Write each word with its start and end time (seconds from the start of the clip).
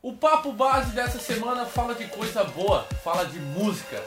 O 0.00 0.12
papo 0.12 0.52
base 0.52 0.92
dessa 0.92 1.18
semana 1.18 1.66
fala 1.66 1.92
de 1.92 2.04
coisa 2.04 2.44
boa, 2.44 2.86
fala 3.02 3.24
de 3.24 3.40
música. 3.40 4.00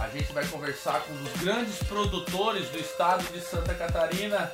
A 0.00 0.08
gente 0.08 0.32
vai 0.32 0.46
conversar 0.46 1.00
com 1.00 1.12
um 1.12 1.16
dos 1.16 1.32
grandes 1.42 1.78
produtores 1.82 2.68
do 2.68 2.78
estado 2.78 3.24
de 3.32 3.40
Santa 3.40 3.74
Catarina. 3.74 4.52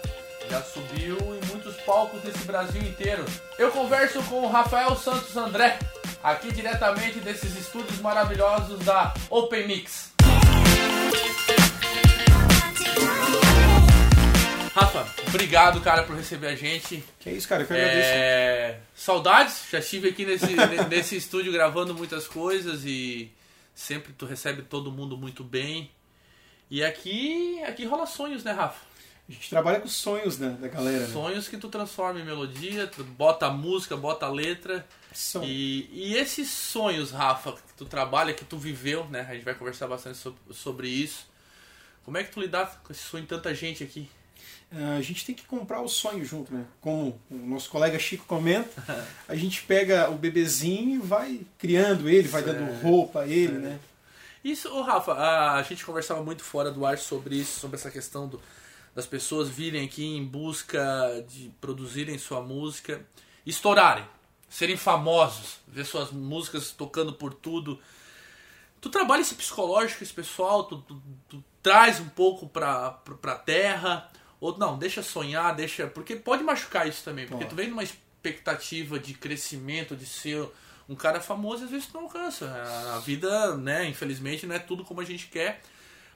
Já 0.49 0.63
subiu 0.63 1.19
em 1.19 1.47
muitos 1.49 1.77
palcos 1.83 2.23
desse 2.23 2.43
Brasil 2.45 2.81
inteiro. 2.81 3.23
Eu 3.59 3.71
converso 3.71 4.23
com 4.25 4.45
o 4.45 4.51
Rafael 4.51 4.97
Santos 4.97 5.37
André, 5.37 5.79
aqui 6.23 6.51
diretamente 6.51 7.21
desses 7.21 7.55
estúdios 7.55 8.01
maravilhosos 8.01 8.79
da 8.79 9.13
Open 9.29 9.67
Mix. 9.67 10.13
Rafa, 14.79 15.13
obrigado, 15.27 15.81
cara, 15.81 16.05
por 16.05 16.15
receber 16.15 16.47
a 16.47 16.55
gente. 16.55 17.03
Que 17.19 17.31
é 17.31 17.33
isso, 17.33 17.49
cara, 17.49 17.65
que 17.65 17.73
eu 17.73 17.77
agradeço. 17.77 18.09
É... 18.11 18.81
Saudades, 18.95 19.65
já 19.69 19.81
estive 19.81 20.11
aqui 20.11 20.25
nesse, 20.25 20.55
nesse 20.89 21.17
estúdio 21.17 21.53
gravando 21.53 21.93
muitas 21.97 22.29
coisas 22.29 22.85
e 22.85 23.33
sempre 23.75 24.13
tu 24.13 24.25
recebe 24.25 24.63
todo 24.63 24.93
mundo 24.93 25.17
muito 25.17 25.43
bem. 25.43 25.91
E 26.71 26.85
aqui, 26.85 27.61
aqui 27.65 27.85
rola 27.87 28.07
sonhos, 28.07 28.45
né, 28.45 28.53
Rafa? 28.53 28.87
A 29.29 29.33
gente 29.33 29.51
trabalha 29.51 29.81
com 29.81 29.89
sonhos 29.89 30.39
né, 30.39 30.57
da 30.61 30.69
galera. 30.69 31.09
Né? 31.09 31.13
Sonhos 31.13 31.49
que 31.49 31.57
tu 31.57 31.69
transforma 31.69 32.21
em 32.21 32.25
melodia, 32.25 32.87
tu 32.87 33.03
bota 33.03 33.47
a 33.47 33.51
música, 33.51 33.97
bota 33.97 34.27
a 34.27 34.31
letra. 34.31 34.87
Som. 35.13 35.43
E, 35.43 35.91
e 35.93 36.17
esses 36.17 36.49
sonhos, 36.49 37.11
Rafa, 37.11 37.53
que 37.53 37.75
tu 37.77 37.85
trabalha, 37.85 38.33
que 38.33 38.45
tu 38.45 38.57
viveu, 38.57 39.07
né? 39.09 39.27
A 39.29 39.35
gente 39.35 39.45
vai 39.45 39.55
conversar 39.55 39.89
bastante 39.89 40.19
sobre, 40.19 40.41
sobre 40.53 40.89
isso. 40.89 41.27
Como 42.05 42.17
é 42.17 42.23
que 42.23 42.31
tu 42.31 42.41
lidar 42.41 42.81
com 42.85 42.93
esse 42.93 43.03
sonho 43.03 43.25
de 43.25 43.29
tanta 43.29 43.53
gente 43.53 43.83
aqui? 43.83 44.09
A 44.71 45.01
gente 45.01 45.25
tem 45.25 45.35
que 45.35 45.47
comprar 45.47 45.81
o 45.81 45.89
sonho 45.89 46.25
junto, 46.25 46.53
né? 46.53 46.65
Como 46.81 47.19
o 47.31 47.37
nosso 47.37 47.71
colega 47.71 47.99
Chico 47.99 48.27
comenta, 48.27 48.71
a 49.27 49.35
gente 49.37 49.63
pega 49.63 50.11
o 50.11 50.15
bebezinho 50.15 50.97
e 50.97 50.99
vai 50.99 51.41
criando 51.59 52.09
ele, 52.09 52.29
vai 52.29 52.43
dando 52.43 52.81
roupa 52.83 53.23
a 53.23 53.27
ele, 53.27 53.59
né? 53.59 53.79
Isso, 54.45 54.73
ô 54.73 54.83
Rafa, 54.83 55.15
a 55.15 55.63
gente 55.63 55.85
conversava 55.85 56.23
muito 56.23 56.45
fora 56.45 56.71
do 56.71 56.85
ar 56.87 56.99
sobre 56.99 57.37
isso, 57.37 57.59
sobre 57.59 57.77
essa 57.77 57.91
questão 57.91 58.29
do, 58.29 58.41
das 58.95 59.07
pessoas 59.07 59.49
virem 59.49 59.85
aqui 59.85 60.05
em 60.05 60.25
busca 60.25 61.25
de 61.29 61.51
produzirem 61.61 62.19
sua 62.19 62.41
música, 62.41 63.05
estourarem, 63.45 64.05
serem 64.49 64.77
famosos, 64.77 65.59
ver 65.67 65.85
suas 65.85 66.11
músicas 66.11 66.71
tocando 66.71 67.13
por 67.13 67.35
tudo. 67.35 67.81
Tu 68.81 68.89
trabalha 68.89 69.23
esse 69.23 69.35
psicológico, 69.35 70.03
esse 70.03 70.13
pessoal, 70.13 70.65
tu, 70.65 70.79
tu, 70.79 71.03
tu 71.29 71.45
traz 71.63 72.01
um 72.01 72.09
pouco 72.09 72.49
pra, 72.49 72.93
pra, 72.93 73.15
pra 73.15 73.35
terra, 73.35 74.09
ou 74.41 74.57
não, 74.59 74.79
deixa 74.79 75.03
sonhar, 75.03 75.55
deixa. 75.55 75.87
Porque 75.87 76.17
pode 76.17 76.43
machucar 76.43 76.87
isso 76.89 77.03
também. 77.05 77.27
Porque 77.27 77.45
tu 77.45 77.55
vem 77.55 77.69
numa 77.69 77.83
expectativa 77.83 78.99
de 78.99 79.15
crescimento, 79.15 79.97
de 79.97 80.07
ser 80.07 80.47
um 80.89 80.95
cara 80.95 81.21
famoso, 81.21 81.65
às 81.65 81.71
vezes 81.71 81.87
tu 81.87 81.95
não 81.95 82.05
alcança. 82.05 82.47
A 82.95 82.99
vida, 83.01 83.57
né, 83.57 83.87
infelizmente, 83.89 84.47
não 84.47 84.55
é 84.55 84.59
tudo 84.59 84.85
como 84.85 85.01
a 85.01 85.05
gente 85.05 85.27
quer. 85.29 85.61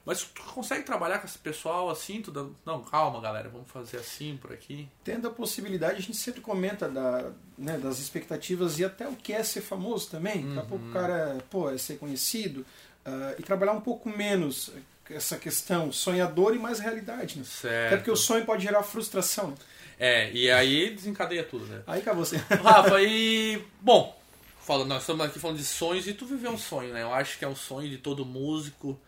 Mas 0.04 0.24
tu 0.24 0.42
consegue 0.54 0.82
trabalhar 0.84 1.20
com 1.20 1.26
esse 1.26 1.38
pessoal 1.38 1.88
assim? 1.88 2.20
Tu 2.20 2.32
dá... 2.32 2.44
Não, 2.66 2.82
calma, 2.82 3.20
galera, 3.20 3.48
vamos 3.48 3.70
fazer 3.70 3.98
assim 3.98 4.36
por 4.36 4.52
aqui. 4.52 4.88
Tendo 5.04 5.28
a 5.28 5.30
possibilidade, 5.30 5.98
a 5.98 6.00
gente 6.00 6.16
sempre 6.16 6.40
comenta 6.40 6.88
da, 6.88 7.30
né, 7.56 7.78
das 7.78 8.00
expectativas 8.00 8.80
e 8.80 8.84
até 8.84 9.06
o 9.06 9.14
que 9.14 9.32
é 9.32 9.44
ser 9.44 9.60
famoso 9.60 10.10
também. 10.10 10.44
Daqui 10.48 10.58
a 10.58 10.62
pouco 10.68 10.84
o 10.84 10.86
Uhum. 10.88 10.92
cara 10.92 11.38
pô, 11.48 11.70
é 11.70 11.78
ser 11.78 11.98
conhecido 11.98 12.66
ah, 13.04 13.36
e 13.38 13.42
trabalhar 13.44 13.72
um 13.74 13.80
pouco 13.80 14.08
menos 14.08 14.72
essa 15.10 15.36
questão 15.36 15.92
sonhador 15.92 16.54
e 16.54 16.58
mais 16.58 16.78
realidade. 16.78 17.38
Né? 17.38 17.44
Certo. 17.44 17.86
Até 17.86 17.96
porque 17.96 18.10
o 18.10 18.16
sonho 18.16 18.44
pode 18.44 18.62
gerar 18.62 18.82
frustração. 18.82 19.50
Né? 19.50 19.56
É, 19.98 20.32
e 20.32 20.50
aí 20.50 20.90
desencadeia 20.90 21.44
tudo, 21.44 21.66
né? 21.66 21.82
Aí 21.86 22.00
acabou 22.00 22.24
você. 22.24 22.36
Rafa, 22.62 23.00
e. 23.02 23.62
Bom, 23.80 24.20
fala, 24.60 24.84
nós 24.84 25.02
estamos 25.02 25.24
aqui 25.24 25.38
falando 25.38 25.58
de 25.58 25.64
sonhos 25.64 26.06
e 26.08 26.12
tu 26.12 26.26
viveu 26.26 26.50
um 26.50 26.58
sonho, 26.58 26.92
né? 26.92 27.02
Eu 27.02 27.12
acho 27.12 27.38
que 27.38 27.44
é 27.44 27.48
um 27.48 27.54
sonho 27.54 27.88
de 27.88 27.98
todo 27.98 28.24
músico. 28.24 29.00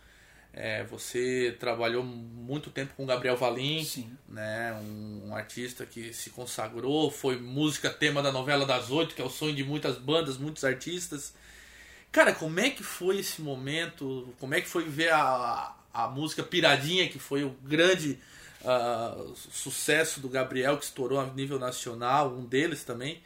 É, 0.53 0.85
você 0.85 1.57
trabalhou 1.59 2.05
muito 2.05 2.71
tempo 2.71 2.95
com 2.97 3.03
o 3.03 3.07
Gabriel 3.07 3.37
Valim, 3.37 3.83
Sim. 3.83 4.17
né? 4.29 4.73
Um, 4.81 5.31
um 5.31 5.35
artista 5.35 5.85
que 5.85 6.13
se 6.13 6.31
consagrou, 6.31 7.11
foi 7.11 7.37
música 7.37 7.91
tema 7.91 8.23
da 8.23 8.31
novela 8.31 8.65
das 8.65 8.89
oito, 8.91 9.17
que 9.17 9.23
é 9.23 9.25
o 9.25 9.31
sonho 9.31 9.55
de 9.55 9.65
muitas 9.65 9.99
bandas, 9.99 10.39
muitos 10.39 10.63
artistas. 10.65 11.35
Cara, 12.13 12.33
como 12.33 12.61
é 12.61 12.71
que 12.71 12.85
foi 12.85 13.19
esse 13.19 13.43
momento? 13.43 14.33
Como 14.39 14.55
é 14.55 14.61
que 14.61 14.69
foi 14.69 14.85
ver 14.85 15.13
a, 15.13 15.75
a 15.95 16.09
música 16.09 16.43
Piradinha, 16.43 17.09
que 17.09 17.19
foi 17.19 17.45
o 17.45 17.51
grande 17.63 18.19
ah, 18.65 19.17
sucesso 19.53 20.21
do 20.21 20.29
Gabriel, 20.29 20.77
que 20.77 20.85
estourou 20.85 21.21
a 21.21 21.27
nível 21.27 21.59
nacional, 21.59 22.31
um 22.35 22.45
deles 22.45 22.83
também. 22.85 23.23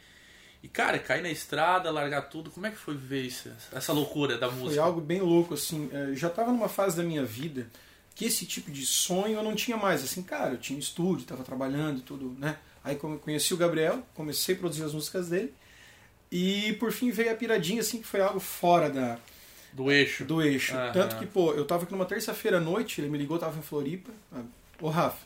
E, 0.61 0.67
cara, 0.67 0.99
cair 0.99 1.21
na 1.23 1.29
estrada, 1.29 1.89
largar 1.89 2.23
tudo, 2.23 2.51
como 2.51 2.67
é 2.67 2.71
que 2.71 2.77
foi 2.77 2.93
viver 2.93 3.23
isso, 3.23 3.49
essa 3.71 3.93
loucura 3.93 4.37
da 4.37 4.47
música? 4.51 4.69
Foi 4.71 4.77
algo 4.79 4.99
bem 5.01 5.21
louco, 5.21 5.53
assim. 5.53 5.89
eh, 5.91 6.13
Já 6.15 6.27
estava 6.27 6.51
numa 6.51 6.67
fase 6.67 6.97
da 6.97 7.03
minha 7.03 7.23
vida 7.25 7.67
que 8.13 8.25
esse 8.25 8.45
tipo 8.45 8.69
de 8.69 8.85
sonho 8.85 9.37
eu 9.37 9.43
não 9.43 9.55
tinha 9.55 9.77
mais. 9.77 10.03
Assim, 10.03 10.21
cara, 10.21 10.51
eu 10.51 10.57
tinha 10.57 10.77
estúdio, 10.77 11.21
estava 11.21 11.41
trabalhando 11.41 11.99
e 11.99 12.01
tudo, 12.01 12.35
né? 12.37 12.57
Aí 12.83 12.99
eu 13.01 13.17
conheci 13.19 13.53
o 13.53 13.57
Gabriel, 13.57 14.03
comecei 14.13 14.55
a 14.55 14.57
produzir 14.57 14.83
as 14.83 14.93
músicas 14.93 15.29
dele. 15.29 15.53
E 16.29 16.73
por 16.73 16.91
fim 16.91 17.09
veio 17.11 17.31
a 17.31 17.35
piradinha, 17.35 17.79
assim, 17.79 17.99
que 18.01 18.05
foi 18.07 18.19
algo 18.19 18.41
fora 18.41 18.89
da, 18.89 19.17
Do 19.73 19.91
eixo. 19.91 20.25
do 20.25 20.41
eixo. 20.41 20.73
Tanto 20.93 21.17
que, 21.17 21.25
pô, 21.25 21.53
eu 21.53 21.65
tava 21.65 21.83
aqui 21.83 21.91
numa 21.91 22.05
terça-feira 22.05 22.57
à 22.57 22.59
noite, 22.59 22.99
ele 23.01 23.09
me 23.09 23.17
ligou, 23.17 23.37
tava 23.37 23.57
em 23.57 23.61
Floripa. 23.61 24.11
Ô, 24.81 24.89
Rafa, 24.89 25.17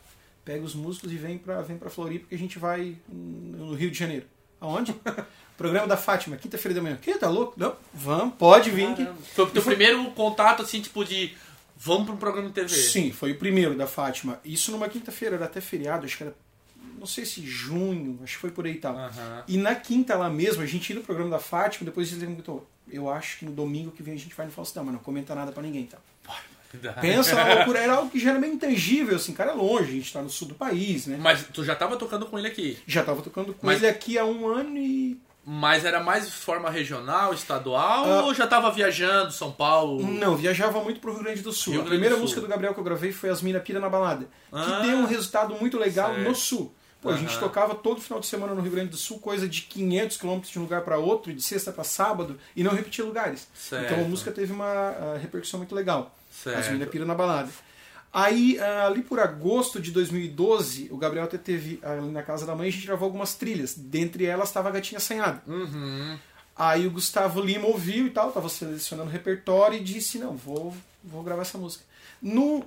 pega 0.43 0.63
os 0.63 0.75
músicos 0.75 1.11
e 1.11 1.15
vem 1.15 1.37
pra, 1.37 1.61
vem 1.61 1.77
pra 1.77 1.89
Floripa 1.89 2.27
que 2.29 2.35
a 2.35 2.37
gente 2.37 2.59
vai 2.59 2.95
no 3.07 3.73
Rio 3.73 3.89
de 3.91 3.97
Janeiro. 3.97 4.25
Aonde? 4.59 4.95
Programa 5.57 5.87
da 5.87 5.95
Fátima, 5.97 6.35
quinta-feira 6.35 6.73
da 6.75 6.81
manhã. 6.81 6.97
Que, 6.99 7.15
tá 7.17 7.29
louco? 7.29 7.53
Não, 7.57 7.75
vamos, 7.93 8.35
pode 8.35 8.69
vir. 8.71 8.93
que-. 8.95 9.07
Foi 9.35 9.45
o 9.45 9.49
teu 9.51 9.61
foi- 9.61 9.75
primeiro 9.75 10.03
contato, 10.11 10.61
assim, 10.63 10.81
tipo 10.81 11.03
de. 11.05 11.33
Vamos 11.77 12.05
para 12.05 12.13
um 12.13 12.17
programa 12.17 12.47
de 12.47 12.53
TV. 12.53 12.69
Sim, 12.69 13.11
foi 13.11 13.31
o 13.33 13.37
primeiro 13.37 13.75
da 13.75 13.85
Fátima. 13.85 14.39
Isso 14.45 14.71
numa 14.71 14.87
quinta-feira, 14.87 15.35
era 15.35 15.45
até 15.45 15.59
feriado, 15.61 16.05
acho 16.05 16.17
que 16.17 16.23
era, 16.23 16.33
não 17.03 17.07
sei 17.07 17.25
se 17.25 17.45
junho, 17.45 18.17
acho 18.23 18.35
que 18.35 18.39
foi 18.39 18.49
por 18.51 18.65
aí 18.65 18.71
e 18.73 18.77
tal. 18.77 18.95
Aham. 18.97 19.43
E 19.47 19.57
na 19.57 19.75
quinta 19.75 20.15
lá 20.15 20.29
mesmo, 20.29 20.63
a 20.63 20.65
gente 20.65 20.89
ia 20.89 20.95
no 20.95 21.03
programa 21.03 21.29
da 21.31 21.39
Fátima, 21.39 21.85
depois 21.85 22.09
ele 22.11 22.21
perguntou, 22.25 22.65
eu 22.89 23.09
acho 23.09 23.39
que 23.39 23.45
no 23.45 23.51
domingo 23.51 23.91
que 23.91 24.01
vem 24.01 24.13
a 24.13 24.17
gente 24.17 24.33
vai 24.33 24.45
no 24.45 24.51
Faustão, 24.51 24.83
mas 24.85 24.93
não 24.93 25.01
comenta 25.01 25.35
nada 25.35 25.51
pra 25.51 25.61
ninguém, 25.61 25.85
tá? 25.85 25.97
Pensa 27.01 27.35
na 27.35 27.43
loucura, 27.55 27.79
era 27.79 27.93
algo 27.95 28.09
que 28.09 28.19
já 28.19 28.31
era 28.31 28.39
meio 28.39 28.53
intangível, 28.53 29.15
assim, 29.15 29.33
cara, 29.33 29.51
é 29.51 29.53
longe, 29.53 29.89
a 29.91 29.93
gente 29.93 30.11
tá 30.11 30.21
no 30.21 30.29
sul 30.29 30.47
do 30.47 30.55
país, 30.55 31.05
né? 31.05 31.17
Mas 31.21 31.43
tu 31.53 31.63
já 31.63 31.75
tava 31.75 31.97
tocando 31.97 32.25
com 32.25 32.39
ele 32.39 32.47
aqui. 32.47 32.77
Já 32.87 33.03
tava 33.03 33.21
tocando 33.21 33.53
com 33.53 33.67
Mas- 33.67 33.77
ele 33.77 33.87
aqui 33.87 34.17
há 34.17 34.25
um 34.25 34.47
ano 34.47 34.77
e. 34.77 35.19
Mas 35.45 35.83
era 35.83 36.01
mais 36.01 36.25
de 36.25 36.31
forma 36.31 36.69
regional, 36.69 37.33
estadual, 37.33 38.05
Ah. 38.09 38.23
ou 38.23 38.33
já 38.33 38.47
tava 38.47 38.71
viajando, 38.71 39.29
São 39.33 39.51
Paulo? 39.51 40.01
Não, 40.01 40.37
viajava 40.37 40.81
muito 40.81 41.01
pro 41.01 41.11
Rio 41.13 41.21
Grande 41.23 41.41
do 41.41 41.51
Sul. 41.51 41.73
Rio 41.73 41.81
a 41.81 41.83
Grande 41.83 41.89
do 41.89 41.99
primeira 41.99 42.15
Sul. 42.15 42.21
música 42.23 42.39
do 42.41 42.47
Gabriel 42.47 42.73
que 42.73 42.79
eu 42.79 42.83
gravei 42.83 43.11
foi 43.11 43.29
As 43.29 43.41
Mina 43.41 43.59
Pira 43.59 43.77
na 43.81 43.89
Balada, 43.89 44.25
Ah. 44.53 44.63
que 44.81 44.87
deu 44.87 44.97
um 44.99 45.05
resultado 45.05 45.53
muito 45.55 45.77
legal 45.77 46.13
Certo. 46.15 46.27
no 46.29 46.33
Sul. 46.33 46.73
Pô, 47.03 47.09
a 47.09 47.17
gente 47.17 47.37
tocava 47.37 47.75
todo 47.75 47.99
final 47.99 48.21
de 48.21 48.25
semana 48.25 48.55
no 48.55 48.61
Rio 48.61 48.71
Grande 48.71 48.91
do 48.91 48.97
Sul, 48.97 49.19
coisa 49.19 49.47
de 49.47 49.63
500 49.63 50.15
quilômetros 50.15 50.51
de 50.53 50.57
um 50.57 50.61
lugar 50.61 50.83
para 50.83 50.97
outro, 50.97 51.33
de 51.33 51.41
sexta 51.41 51.69
para 51.69 51.83
sábado, 51.83 52.39
e 52.55 52.63
não 52.63 52.71
repetia 52.71 53.03
lugares. 53.03 53.45
Certo. 53.53 53.85
Então 53.85 54.05
a 54.05 54.07
música 54.07 54.31
teve 54.31 54.53
uma 54.53 54.65
ah, 54.65 55.19
repercussão 55.21 55.57
muito 55.57 55.75
legal. 55.75 56.15
Certo. 56.31 56.57
As 56.57 56.69
Mina 56.69 56.85
Pira 56.85 57.03
na 57.03 57.13
Balada. 57.13 57.49
Aí, 58.11 58.57
ah, 58.57 58.87
ali 58.87 59.01
por 59.01 59.19
agosto 59.19 59.81
de 59.81 59.91
2012, 59.91 60.87
o 60.91 60.97
Gabriel 60.97 61.25
até 61.25 61.37
teve 61.37 61.77
ali 61.83 62.09
na 62.09 62.23
casa 62.23 62.45
da 62.45 62.55
mãe, 62.55 62.69
a 62.69 62.71
gente 62.71 62.87
gravou 62.87 63.07
algumas 63.07 63.35
trilhas. 63.35 63.73
Dentre 63.75 64.25
elas 64.25 64.47
estava 64.47 64.69
a 64.69 64.71
Gatinha 64.71 64.97
Assanhada. 64.97 65.43
Uhum. 65.45 66.17
Aí 66.55 66.87
o 66.87 66.91
Gustavo 66.91 67.41
Lima 67.41 67.67
ouviu 67.67 68.07
e 68.07 68.11
tal, 68.11 68.31
tava 68.31 68.47
selecionando 68.47 69.09
o 69.09 69.11
repertório 69.11 69.77
e 69.77 69.83
disse, 69.83 70.19
não, 70.19 70.37
vou, 70.37 70.73
vou 71.03 71.21
gravar 71.21 71.41
essa 71.41 71.57
música. 71.57 71.83
No, 72.21 72.63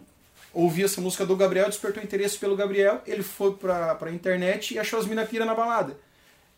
ouvi 0.56 0.82
essa 0.82 1.00
música 1.00 1.26
do 1.26 1.36
Gabriel, 1.36 1.66
despertou 1.66 2.02
interesse 2.02 2.38
pelo 2.38 2.56
Gabriel, 2.56 3.02
ele 3.06 3.22
foi 3.22 3.52
pra, 3.52 3.94
pra 3.94 4.10
internet 4.10 4.74
e 4.74 4.78
achou 4.78 4.98
as 4.98 5.06
Mina 5.06 5.24
Pira 5.24 5.44
na 5.44 5.54
balada. 5.54 5.98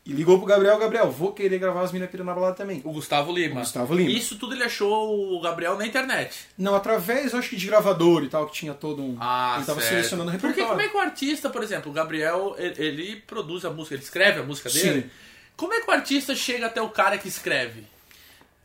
E 0.06 0.12
ligou 0.12 0.38
pro 0.38 0.46
Gabriel, 0.46 0.78
Gabriel, 0.78 1.10
vou 1.10 1.32
querer 1.32 1.58
gravar 1.58 1.82
as 1.82 1.92
Mina 1.92 2.06
Pira 2.06 2.24
na 2.24 2.32
balada 2.32 2.54
também. 2.54 2.80
O 2.84 2.92
Gustavo 2.92 3.30
Lima. 3.30 3.56
O 3.56 3.58
Gustavo 3.58 3.94
Lima. 3.94 4.10
Isso 4.10 4.38
tudo 4.38 4.54
ele 4.54 4.64
achou 4.64 5.36
o 5.36 5.40
Gabriel 5.40 5.76
na 5.76 5.86
internet. 5.86 6.46
Não, 6.56 6.74
através, 6.74 7.34
acho 7.34 7.50
que 7.50 7.56
de 7.56 7.66
gravador 7.66 8.22
e 8.22 8.28
tal, 8.28 8.46
que 8.46 8.52
tinha 8.54 8.72
todo 8.72 9.02
um... 9.02 9.16
Ah, 9.20 9.56
ele 9.56 9.66
tava 9.66 9.80
certo. 9.80 9.94
selecionando 9.94 10.30
o 10.30 10.32
Porque 10.32 10.46
repertório. 10.60 10.68
como 10.70 10.80
é 10.80 10.88
que 10.88 10.96
o 10.96 11.00
artista, 11.00 11.50
por 11.50 11.62
exemplo, 11.62 11.90
o 11.90 11.94
Gabriel, 11.94 12.54
ele, 12.56 12.82
ele 12.82 13.16
produz 13.26 13.64
a 13.66 13.70
música, 13.70 13.96
ele 13.96 14.02
escreve 14.02 14.40
a 14.40 14.42
música 14.44 14.70
dele? 14.70 15.02
Sim. 15.02 15.10
Como 15.56 15.74
é 15.74 15.80
que 15.80 15.90
o 15.90 15.92
artista 15.92 16.34
chega 16.34 16.66
até 16.66 16.80
o 16.80 16.88
cara 16.88 17.18
que 17.18 17.28
escreve? 17.28 17.84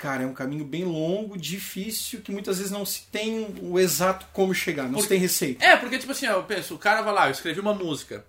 Cara, 0.03 0.23
é 0.23 0.25
um 0.25 0.33
caminho 0.33 0.65
bem 0.65 0.83
longo, 0.83 1.38
difícil, 1.38 2.19
que 2.19 2.29
muitas 2.29 2.57
vezes 2.57 2.69
não 2.73 2.85
se 2.85 3.03
tem 3.09 3.55
o 3.61 3.79
exato 3.79 4.25
como 4.33 4.53
chegar, 4.53 4.89
não 4.89 5.00
se 5.00 5.07
tem 5.07 5.17
receita. 5.17 5.63
É, 5.63 5.77
porque 5.77 5.97
tipo 5.97 6.11
assim, 6.11 6.25
eu 6.25 6.44
penso, 6.44 6.75
o 6.75 6.77
cara 6.77 7.01
vai 7.01 7.13
lá, 7.13 7.27
eu 7.27 7.31
escrevi 7.31 7.61
uma 7.61 7.73
música. 7.73 8.25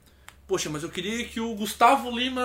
Poxa, 0.46 0.70
mas 0.70 0.84
eu 0.84 0.88
queria 0.88 1.24
que 1.24 1.40
o 1.40 1.52
Gustavo 1.56 2.16
Lima. 2.16 2.44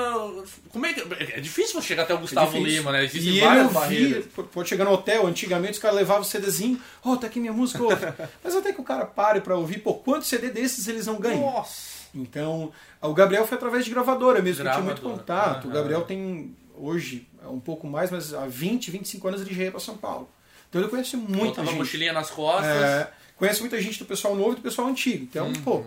Como 0.71 0.83
é 0.83 0.93
que. 0.93 1.01
É 1.31 1.39
difícil 1.39 1.79
você 1.79 1.89
chegar 1.89 2.03
até 2.03 2.15
o 2.15 2.17
Gustavo 2.17 2.57
É. 2.57 2.59
Lima, 2.59 2.91
né? 2.91 3.03
Existem 3.05 3.35
e 3.35 3.39
várias 3.39 3.71
barreiras. 3.71 4.25
pode 4.51 4.67
chegar 4.67 4.85
no 4.85 4.93
hotel, 4.93 5.27
antigamente 5.27 5.73
os 5.73 5.79
caras 5.79 5.97
levavam 5.97 6.23
o 6.23 6.25
CDzinho, 6.25 6.81
ó, 7.05 7.15
tá 7.15 7.27
aqui 7.27 7.39
minha 7.39 7.53
música, 7.53 7.83
ouve. 7.83 8.03
Mas 8.43 8.55
até 8.55 8.73
que 8.73 8.81
o 8.81 8.83
cara 8.83 9.05
pare 9.05 9.41
pra 9.41 9.55
ouvir, 9.55 9.77
pô, 9.77 9.93
quantos 9.93 10.27
CD 10.27 10.49
desses 10.49 10.87
eles 10.87 11.05
não 11.05 11.19
ganham? 11.19 11.41
Nossa! 11.41 11.99
Então, 12.15 12.71
o 12.99 13.13
Gabriel 13.13 13.45
foi 13.45 13.57
através 13.57 13.85
de 13.85 13.91
gravadora 13.91 14.41
mesmo, 14.41 14.63
que 14.63 14.69
eu 14.69 14.73
tinha 14.73 14.83
muito 14.83 15.01
Gravadora, 15.03 15.23
contato. 15.23 15.65
O 15.65 15.67
aham. 15.67 15.75
Gabriel 15.75 16.01
tem 16.01 16.55
hoje, 16.75 17.27
é 17.28 17.28
um 17.47 17.59
pouco 17.59 17.87
mais, 17.87 18.11
mas 18.11 18.33
há 18.33 18.45
20, 18.45 18.91
25 18.91 19.27
anos 19.27 19.41
ele 19.41 19.53
já 19.53 19.63
ia 19.63 19.71
para 19.71 19.79
São 19.79 19.97
Paulo. 19.97 20.29
Então 20.69 20.81
ele 20.81 20.89
conhece 20.89 21.15
muita 21.17 21.45
Botava 21.45 21.67
gente. 21.67 21.77
mochilinha 21.77 22.13
nas 22.13 22.29
costas. 22.29 22.65
É, 22.69 23.11
conhece 23.37 23.59
muita 23.61 23.81
gente 23.81 23.99
do 23.99 24.05
pessoal 24.05 24.35
novo 24.35 24.53
e 24.53 24.55
do 24.55 24.61
pessoal 24.61 24.87
antigo. 24.87 25.23
Então, 25.23 25.47
Uhum, 25.47 25.53
pô. 25.63 25.83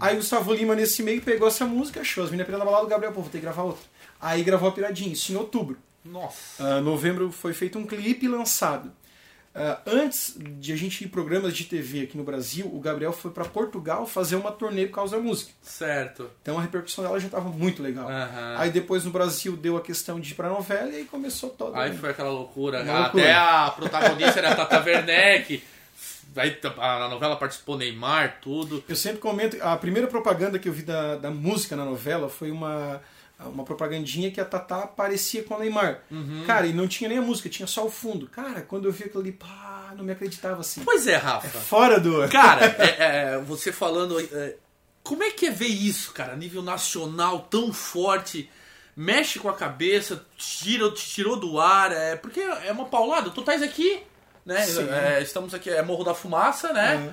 Aí 0.00 0.14
o 0.14 0.16
Gustavo 0.16 0.52
Lima, 0.52 0.74
nesse 0.74 1.02
meio, 1.02 1.22
pegou 1.22 1.46
essa 1.46 1.64
música, 1.64 2.00
achou. 2.00 2.24
As 2.24 2.30
meninas 2.30 2.48
pedindo 2.48 2.64
balada, 2.64 2.84
o 2.84 2.88
Gabriel, 2.88 3.12
pô, 3.12 3.20
vou 3.20 3.30
ter 3.30 3.38
que 3.38 3.44
gravar 3.44 3.62
outra. 3.62 3.82
Aí 4.20 4.42
gravou 4.42 4.68
a 4.68 4.72
Piradinha, 4.72 5.12
isso 5.12 5.32
em 5.32 5.36
outubro. 5.36 5.78
Nossa. 6.04 6.36
Ah, 6.58 6.80
novembro 6.80 7.30
foi 7.30 7.52
feito 7.52 7.78
um 7.78 7.86
clipe 7.86 8.26
lançado. 8.26 8.90
Ah, 9.54 9.80
antes 9.86 10.34
de 10.38 10.72
a 10.72 10.76
gente 10.76 11.04
ir 11.04 11.08
programas 11.08 11.54
de 11.54 11.64
TV 11.64 12.02
aqui 12.02 12.16
no 12.16 12.24
Brasil, 12.24 12.66
o 12.72 12.80
Gabriel 12.80 13.12
foi 13.12 13.30
para 13.30 13.44
Portugal 13.44 14.06
fazer 14.06 14.36
uma 14.36 14.50
turnê 14.50 14.86
por 14.86 14.94
causa 14.94 15.16
da 15.16 15.22
música. 15.22 15.52
Certo. 15.60 16.30
Então 16.40 16.58
a 16.58 16.62
repercussão 16.62 17.04
dela 17.04 17.20
já 17.20 17.26
estava 17.26 17.50
muito 17.50 17.82
legal. 17.82 18.08
Aham. 18.08 18.56
Aí 18.58 18.70
depois 18.70 19.04
no 19.04 19.10
Brasil 19.10 19.54
deu 19.56 19.76
a 19.76 19.82
questão 19.82 20.18
de 20.18 20.32
ir 20.32 20.34
pra 20.34 20.48
novela 20.48 20.88
e 20.90 20.96
aí 20.96 21.04
começou 21.04 21.50
todo. 21.50 21.76
Aí 21.76 21.94
foi 21.96 22.10
aquela 22.10 22.30
loucura. 22.30 22.82
Uma 22.82 23.06
Até 23.06 23.16
loucura. 23.18 23.40
a 23.66 23.70
protagonista 23.72 24.38
era 24.40 24.52
a 24.52 24.56
Tata 24.56 24.80
Werneck. 24.82 25.62
Aí 26.34 26.58
a 26.78 27.08
novela 27.08 27.36
participou 27.36 27.76
Neymar, 27.76 28.38
tudo. 28.40 28.82
Eu 28.88 28.96
sempre 28.96 29.18
comento, 29.18 29.58
a 29.60 29.76
primeira 29.76 30.08
propaganda 30.08 30.58
que 30.58 30.66
eu 30.66 30.72
vi 30.72 30.82
da, 30.82 31.16
da 31.16 31.30
música 31.30 31.76
na 31.76 31.84
novela 31.84 32.30
foi 32.30 32.50
uma, 32.50 33.02
uma 33.48 33.64
propagandinha 33.64 34.30
que 34.30 34.40
a 34.40 34.44
Tatá 34.44 34.78
aparecia 34.84 35.42
com 35.44 35.54
a 35.54 35.58
Neymar. 35.58 36.00
Uhum. 36.10 36.44
Cara, 36.46 36.66
e 36.66 36.72
não 36.72 36.86
tinha 36.88 37.08
nem 37.08 37.18
a 37.18 37.22
música, 37.22 37.48
tinha 37.48 37.66
só 37.66 37.84
o 37.86 37.90
fundo. 37.90 38.26
Cara, 38.28 38.62
quando 38.62 38.86
eu 38.86 38.92
vi 38.92 39.04
aquilo 39.04 39.20
ali, 39.20 39.32
pá, 39.32 39.92
não 39.96 40.04
me 40.04 40.12
acreditava 40.12 40.60
assim. 40.60 40.82
Pois 40.84 41.06
é, 41.06 41.16
Rafa. 41.16 41.48
Fora 41.60 41.98
do. 42.00 42.28
Cara, 42.28 42.64
é- 42.78 43.34
é, 43.34 43.38
você 43.38 43.72
falando. 43.72 44.18
é, 44.20 44.56
como 45.02 45.22
é 45.24 45.30
que 45.30 45.46
é 45.46 45.50
ver 45.50 45.66
isso, 45.66 46.12
cara, 46.12 46.32
a 46.32 46.36
nível 46.36 46.62
nacional 46.62 47.40
tão 47.50 47.72
forte? 47.72 48.48
Mexe 48.94 49.38
com 49.38 49.48
a 49.48 49.54
cabeça, 49.54 50.24
tira, 50.36 50.90
te 50.90 51.08
tirou 51.08 51.36
do 51.36 51.58
ar, 51.58 51.90
é, 51.92 52.14
porque 52.14 52.40
é 52.40 52.70
uma 52.70 52.84
paulada. 52.84 53.30
Tu 53.30 53.40
estás 53.40 53.62
aqui, 53.62 54.00
né? 54.44 54.64
É, 55.16 55.22
estamos 55.22 55.54
aqui, 55.54 55.70
é 55.70 55.80
Morro 55.82 56.04
da 56.04 56.14
Fumaça, 56.14 56.72
né? 56.74 57.12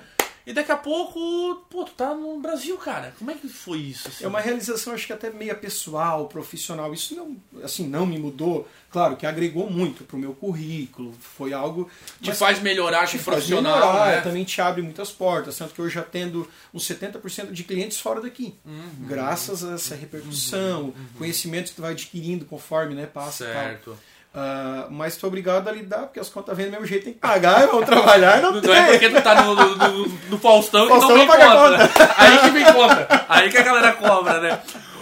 E 0.49 0.53
daqui 0.53 0.71
a 0.71 0.75
pouco, 0.75 1.63
pô, 1.69 1.83
tu 1.83 1.91
tá 1.91 2.11
no 2.15 2.39
Brasil, 2.39 2.75
cara. 2.75 3.13
Como 3.19 3.29
é 3.29 3.35
que 3.35 3.47
foi 3.47 3.77
isso? 3.77 4.07
assim? 4.07 4.25
É 4.25 4.27
uma 4.27 4.39
realização, 4.39 4.93
acho 4.93 5.05
que 5.05 5.13
até 5.13 5.29
meia 5.29 5.53
pessoal, 5.53 6.27
profissional. 6.27 6.91
Isso 6.91 7.15
não, 7.15 7.37
assim, 7.63 7.87
não 7.87 8.03
me 8.03 8.17
mudou. 8.17 8.67
Claro 8.89 9.15
que 9.15 9.27
agregou 9.27 9.69
muito 9.69 10.03
pro 10.03 10.17
meu 10.17 10.33
currículo. 10.33 11.13
Foi 11.37 11.53
algo. 11.53 11.87
Te 12.19 12.29
mas 12.29 12.39
faz 12.39 12.59
melhorar 12.63 13.05
te 13.05 13.11
como 13.11 13.23
faz 13.25 13.35
profissional, 13.35 13.75
melhorar, 13.79 14.15
né? 14.15 14.21
também 14.21 14.43
te 14.43 14.59
abre 14.59 14.81
muitas 14.81 15.11
portas. 15.11 15.55
Tanto 15.55 15.71
que 15.75 15.81
eu 15.81 15.87
já 15.87 16.01
tendo 16.01 16.49
uns 16.73 16.83
70% 16.87 17.51
de 17.51 17.63
clientes 17.63 17.99
fora 17.99 18.19
daqui. 18.19 18.55
Uhum. 18.65 19.05
graças 19.07 19.63
a 19.63 19.75
essa 19.75 19.93
repercussão, 19.93 20.95
conhecimento 21.15 21.69
que 21.69 21.75
tu 21.75 21.83
vai 21.83 21.91
adquirindo 21.91 22.43
conforme 22.45 22.95
né, 22.95 23.05
passa 23.05 23.45
e 23.45 23.53
tal. 23.85 23.95
Ah, 24.33 24.87
mas 24.91 25.17
tô 25.17 25.25
obrigado 25.27 25.67
a 25.67 25.71
lidar, 25.71 26.01
porque 26.03 26.19
as 26.19 26.29
contas 26.29 26.55
vêm 26.55 26.67
do 26.67 26.71
mesmo 26.71 26.85
jeito, 26.85 27.05
tem 27.05 27.13
que 27.13 27.19
pagar, 27.19 27.65
vão 27.67 27.83
trabalhar, 27.83 28.41
não, 28.41 28.51
Não 28.53 28.61
tem. 28.61 28.71
é 28.73 28.91
porque 28.91 29.09
tu 29.09 29.21
tá 29.23 29.43
no, 29.43 29.55
no, 29.55 29.75
no- 29.75 30.07
no 30.29 30.37
Faustão 30.37 30.83
que 30.83 30.89
Faustão 30.89 31.09
não 31.09 31.17
vem 31.17 31.27
paga 31.27 31.45
conta. 31.87 31.89
Aí 32.17 32.37
que 32.39 32.49
vem 32.51 32.65
conta. 32.65 33.25
Aí 33.27 33.49
que 33.49 33.57
a 33.57 33.63
galera 33.63 33.93
cobra, 33.93 34.39
né? 34.39 34.61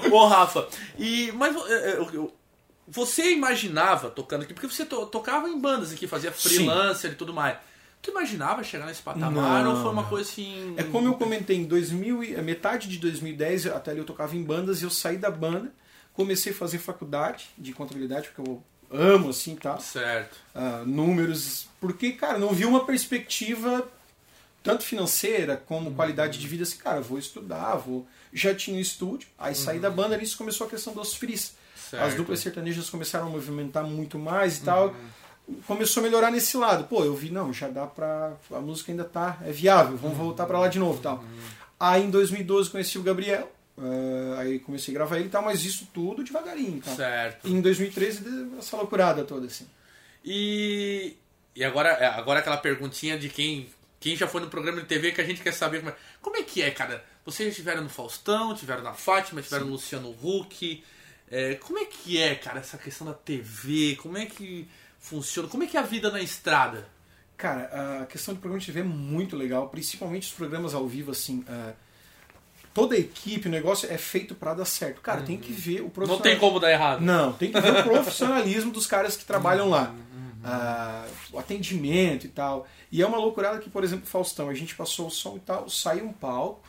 Ô, 0.10 0.26
Rafa, 0.28 0.68
e, 0.98 1.32
mas 1.34 1.54
é, 1.70 1.90
é, 1.92 2.00
você 2.88 3.32
imaginava 3.34 4.10
tocando 4.10 4.44
aqui, 4.44 4.54
porque 4.54 4.68
você 4.70 4.86
to- 4.86 5.06
tocava 5.08 5.50
em 5.50 5.60
bandas 5.60 5.92
aqui, 5.92 6.08
fazia 6.08 6.32
freelancer 6.32 7.12
e 7.12 7.16
tudo 7.16 7.34
mais. 7.34 7.58
Tu 8.02 8.12
imaginava 8.12 8.64
chegar 8.64 8.86
nesse 8.86 9.02
patamar 9.02 9.64
Não, 9.64 9.76
ou 9.76 9.82
foi 9.82 9.92
uma 9.92 10.04
não. 10.04 10.10
coisa 10.10 10.30
assim. 10.30 10.74
É 10.78 10.84
como 10.84 11.08
eu 11.10 11.16
comentei, 11.16 11.58
em 11.58 11.66
2000, 11.66 12.24
e- 12.24 12.42
metade 12.42 12.88
de 12.88 12.98
2010, 13.00 13.68
até 13.68 13.92
ali 13.92 14.00
eu 14.00 14.06
tocava 14.06 14.36
em 14.38 14.44
bandas, 14.44 14.82
e 14.82 14.86
eu 14.86 14.90
saí 14.90 15.18
da 15.18 15.30
banda, 15.30 15.70
comecei 16.14 16.54
a 16.54 16.56
fazer 16.56 16.78
faculdade 16.78 17.48
de 17.58 17.74
contabilidade, 17.74 18.30
porque 18.30 18.50
eu 18.50 18.64
amo, 18.92 19.30
assim, 19.30 19.56
tá? 19.56 19.78
Certo. 19.80 20.38
ah, 20.54 20.84
números, 20.86 21.68
porque, 21.80 22.14
cara, 22.14 22.38
não 22.38 22.54
vi 22.54 22.66
uma 22.66 22.86
perspectiva 22.86 23.88
tanto 24.64 24.84
financeira 24.84 25.56
como 25.66 25.94
qualidade 25.94 26.38
de 26.38 26.48
vida, 26.48 26.64
assim, 26.64 26.78
cara, 26.78 27.00
vou 27.00 27.18
estudar, 27.18 27.76
vou... 27.76 28.06
Já 28.34 28.54
tinha 28.54 28.78
um 28.78 28.80
estúdio, 28.82 29.30
aí 29.40 29.56
saí 29.56 29.80
da 29.80 29.90
banda, 29.90 30.18
nisso 30.18 30.38
começou 30.38 30.68
a 30.68 30.70
questão 30.70 30.94
dos 30.94 31.14
fris. 31.14 31.54
Certo. 31.90 32.04
As 32.04 32.14
duplas 32.16 32.40
sertanejas 32.42 32.90
começaram 32.90 33.28
a 33.28 33.30
movimentar 33.30 33.86
muito 33.86 34.20
mais 34.20 34.58
e 34.58 34.62
tal. 34.64 34.94
Começou 35.66 36.02
a 36.02 36.04
melhorar 36.04 36.30
nesse 36.30 36.58
lado. 36.58 36.84
Pô, 36.84 37.06
eu 37.06 37.16
vi, 37.16 37.30
não, 37.30 37.54
já 37.54 37.70
dá 37.70 37.88
pra... 37.88 38.34
A 38.52 38.60
música 38.60 38.92
ainda 38.92 39.06
tá... 39.06 39.38
É 39.46 39.52
viável, 39.52 39.96
vamos 39.96 40.18
voltar 40.18 40.46
pra 40.46 40.60
lá 40.60 40.68
de 40.68 40.80
novo 40.80 41.00
e 41.00 41.02
tal. 41.02 41.24
Aí 41.80 42.04
em 42.04 42.10
2012 42.10 42.70
conheci 42.70 42.98
o 42.98 43.04
Gabriel, 43.04 43.50
ah, 43.78 44.40
aí 44.40 44.60
comecei 44.60 44.94
a 44.94 44.98
gravar 44.98 45.18
ele 45.18 45.28
e 45.28 45.30
tal, 45.30 45.44
mas 45.44 45.64
isso 45.64 45.88
tudo 45.94 46.24
devagarinho, 46.24 46.82
tá? 46.82 46.96
Certo. 46.96 47.48
E 47.48 47.54
em 47.54 47.62
2013 47.62 48.22
deu 48.22 48.58
essa 48.58 48.76
loucurada 48.76 49.24
toda, 49.24 49.46
assim. 49.46 49.68
E, 50.26 51.16
e 51.56 51.64
agora, 51.64 51.90
é, 51.90 52.08
agora 52.08 52.40
aquela 52.40 52.58
perguntinha 52.58 53.18
de 53.18 53.30
quem, 53.30 53.70
quem 54.00 54.16
já 54.16 54.28
foi 54.28 54.42
no 54.42 54.50
programa 54.50 54.82
de 54.82 54.88
TV 54.88 55.12
que 55.12 55.22
a 55.22 55.24
gente 55.24 55.42
quer 55.42 55.54
saber 55.54 55.80
como 55.80 55.92
é, 55.92 55.96
como 56.22 56.38
é 56.38 56.44
que 56.44 56.62
é, 56.62 56.72
cara. 56.72 57.04
Vocês 57.24 57.50
estiveram 57.50 57.84
no 57.84 57.90
Faustão, 57.90 58.56
tiveram 58.56 58.82
na 58.82 58.94
Fátima, 58.94 59.42
tiveram 59.42 59.66
no 59.66 59.74
Luciano 59.74 60.16
Huck. 60.24 60.84
É, 61.30 61.56
como 61.56 61.78
é 61.78 61.86
que 61.86 62.22
é, 62.22 62.36
cara, 62.36 62.60
essa 62.60 62.78
questão 62.78 63.06
da 63.06 63.14
TV? 63.14 63.96
Como 63.98 64.18
é 64.18 64.26
que 64.26 64.68
funciona? 64.98 65.48
Como 65.50 65.64
é 65.64 65.68
que 65.68 65.78
é 65.78 65.80
a 65.80 65.84
vida 65.84 66.10
na 66.10 66.22
estrada? 66.22 66.88
Cara, 67.36 68.02
a 68.02 68.06
questão 68.08 68.34
do 68.34 68.40
programa 68.40 68.60
de 68.60 68.66
TV 68.66 68.80
é 68.80 68.84
muito 68.84 69.36
legal, 69.36 69.70
principalmente 69.70 70.24
os 70.24 70.34
programas 70.34 70.74
ao 70.74 70.88
vivo, 70.88 71.12
assim. 71.12 71.46
ah, 71.48 71.74
toda 72.78 72.94
a 72.96 73.00
equipe, 73.00 73.48
o 73.48 73.52
negócio 73.52 73.92
é 73.92 73.98
feito 73.98 74.36
pra 74.36 74.54
dar 74.54 74.66
certo. 74.66 75.02
Cara, 75.02 75.22
tem 75.24 75.36
que 75.36 75.52
ver 75.52 75.80
o 75.82 75.86
Não 75.86 75.90
profissional. 75.90 76.22
tem 76.22 76.38
como 76.38 76.60
dar 76.60 76.72
errado. 76.72 77.02
Não, 77.02 77.34
tem 77.34 77.52
que 77.52 77.60
ver 77.60 77.72
o 77.80 77.84
profissionalismo 77.90 78.72
dos 78.72 78.86
caras 78.86 79.16
que 79.18 79.26
trabalham 79.26 79.68
lá. 79.70 79.94
Ah, 80.44 81.06
o 81.34 81.40
atendimento 81.40 82.26
e 82.26 82.30
tal. 82.30 82.68
E 82.92 83.02
é 83.02 83.06
uma 83.08 83.18
loucurada 83.18 83.58
que, 83.58 83.70
por 83.70 83.84
exemplo, 83.84 84.06
Faustão, 84.06 84.48
a 84.48 84.54
gente 84.54 84.76
passou 84.76 85.08
o 85.08 85.12
som 85.12 85.36
e 85.38 85.40
tal, 85.40 85.68
saiu 85.68 86.06
um 86.06 86.14
palco, 86.14 86.62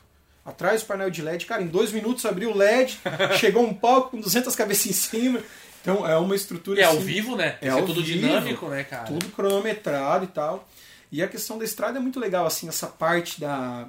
atrás 0.44 0.81
do 0.82 0.87
painel 0.87 1.10
de 1.10 1.20
LED, 1.20 1.44
cara, 1.44 1.62
em 1.62 1.66
dois 1.66 1.93
minutos 1.93 2.25
abriu 2.25 2.50
o 2.52 2.56
LED, 2.56 2.99
chegou 3.38 3.62
um 3.62 3.75
palco 3.75 4.12
com 4.12 4.20
200 4.20 4.56
cabeças 4.56 4.87
em 4.87 4.93
cima. 4.94 5.40
Então 5.82 6.06
é 6.08 6.16
uma 6.16 6.34
estrutura 6.34 6.81
é 6.81 6.84
ao 6.84 6.94
assim, 6.94 7.04
vivo, 7.04 7.37
né? 7.37 7.50
Tem 7.50 7.69
É 7.69 7.72
ser 7.72 7.78
ao 7.81 7.87
tudo 7.87 8.02
vivo, 8.02 8.19
dinâmico, 8.26 8.66
né, 8.69 8.82
cara? 8.82 9.04
tudo 9.04 9.26
cronometrado 9.28 10.25
e 10.25 10.28
tal. 10.28 10.66
E 11.12 11.22
a 11.22 11.28
questão 11.28 11.56
da 11.58 11.64
estrada 11.64 11.99
é 11.99 12.00
muito 12.02 12.19
legal, 12.19 12.46
assim, 12.46 12.66
essa 12.69 12.87
parte 12.87 13.38
da 13.40 13.87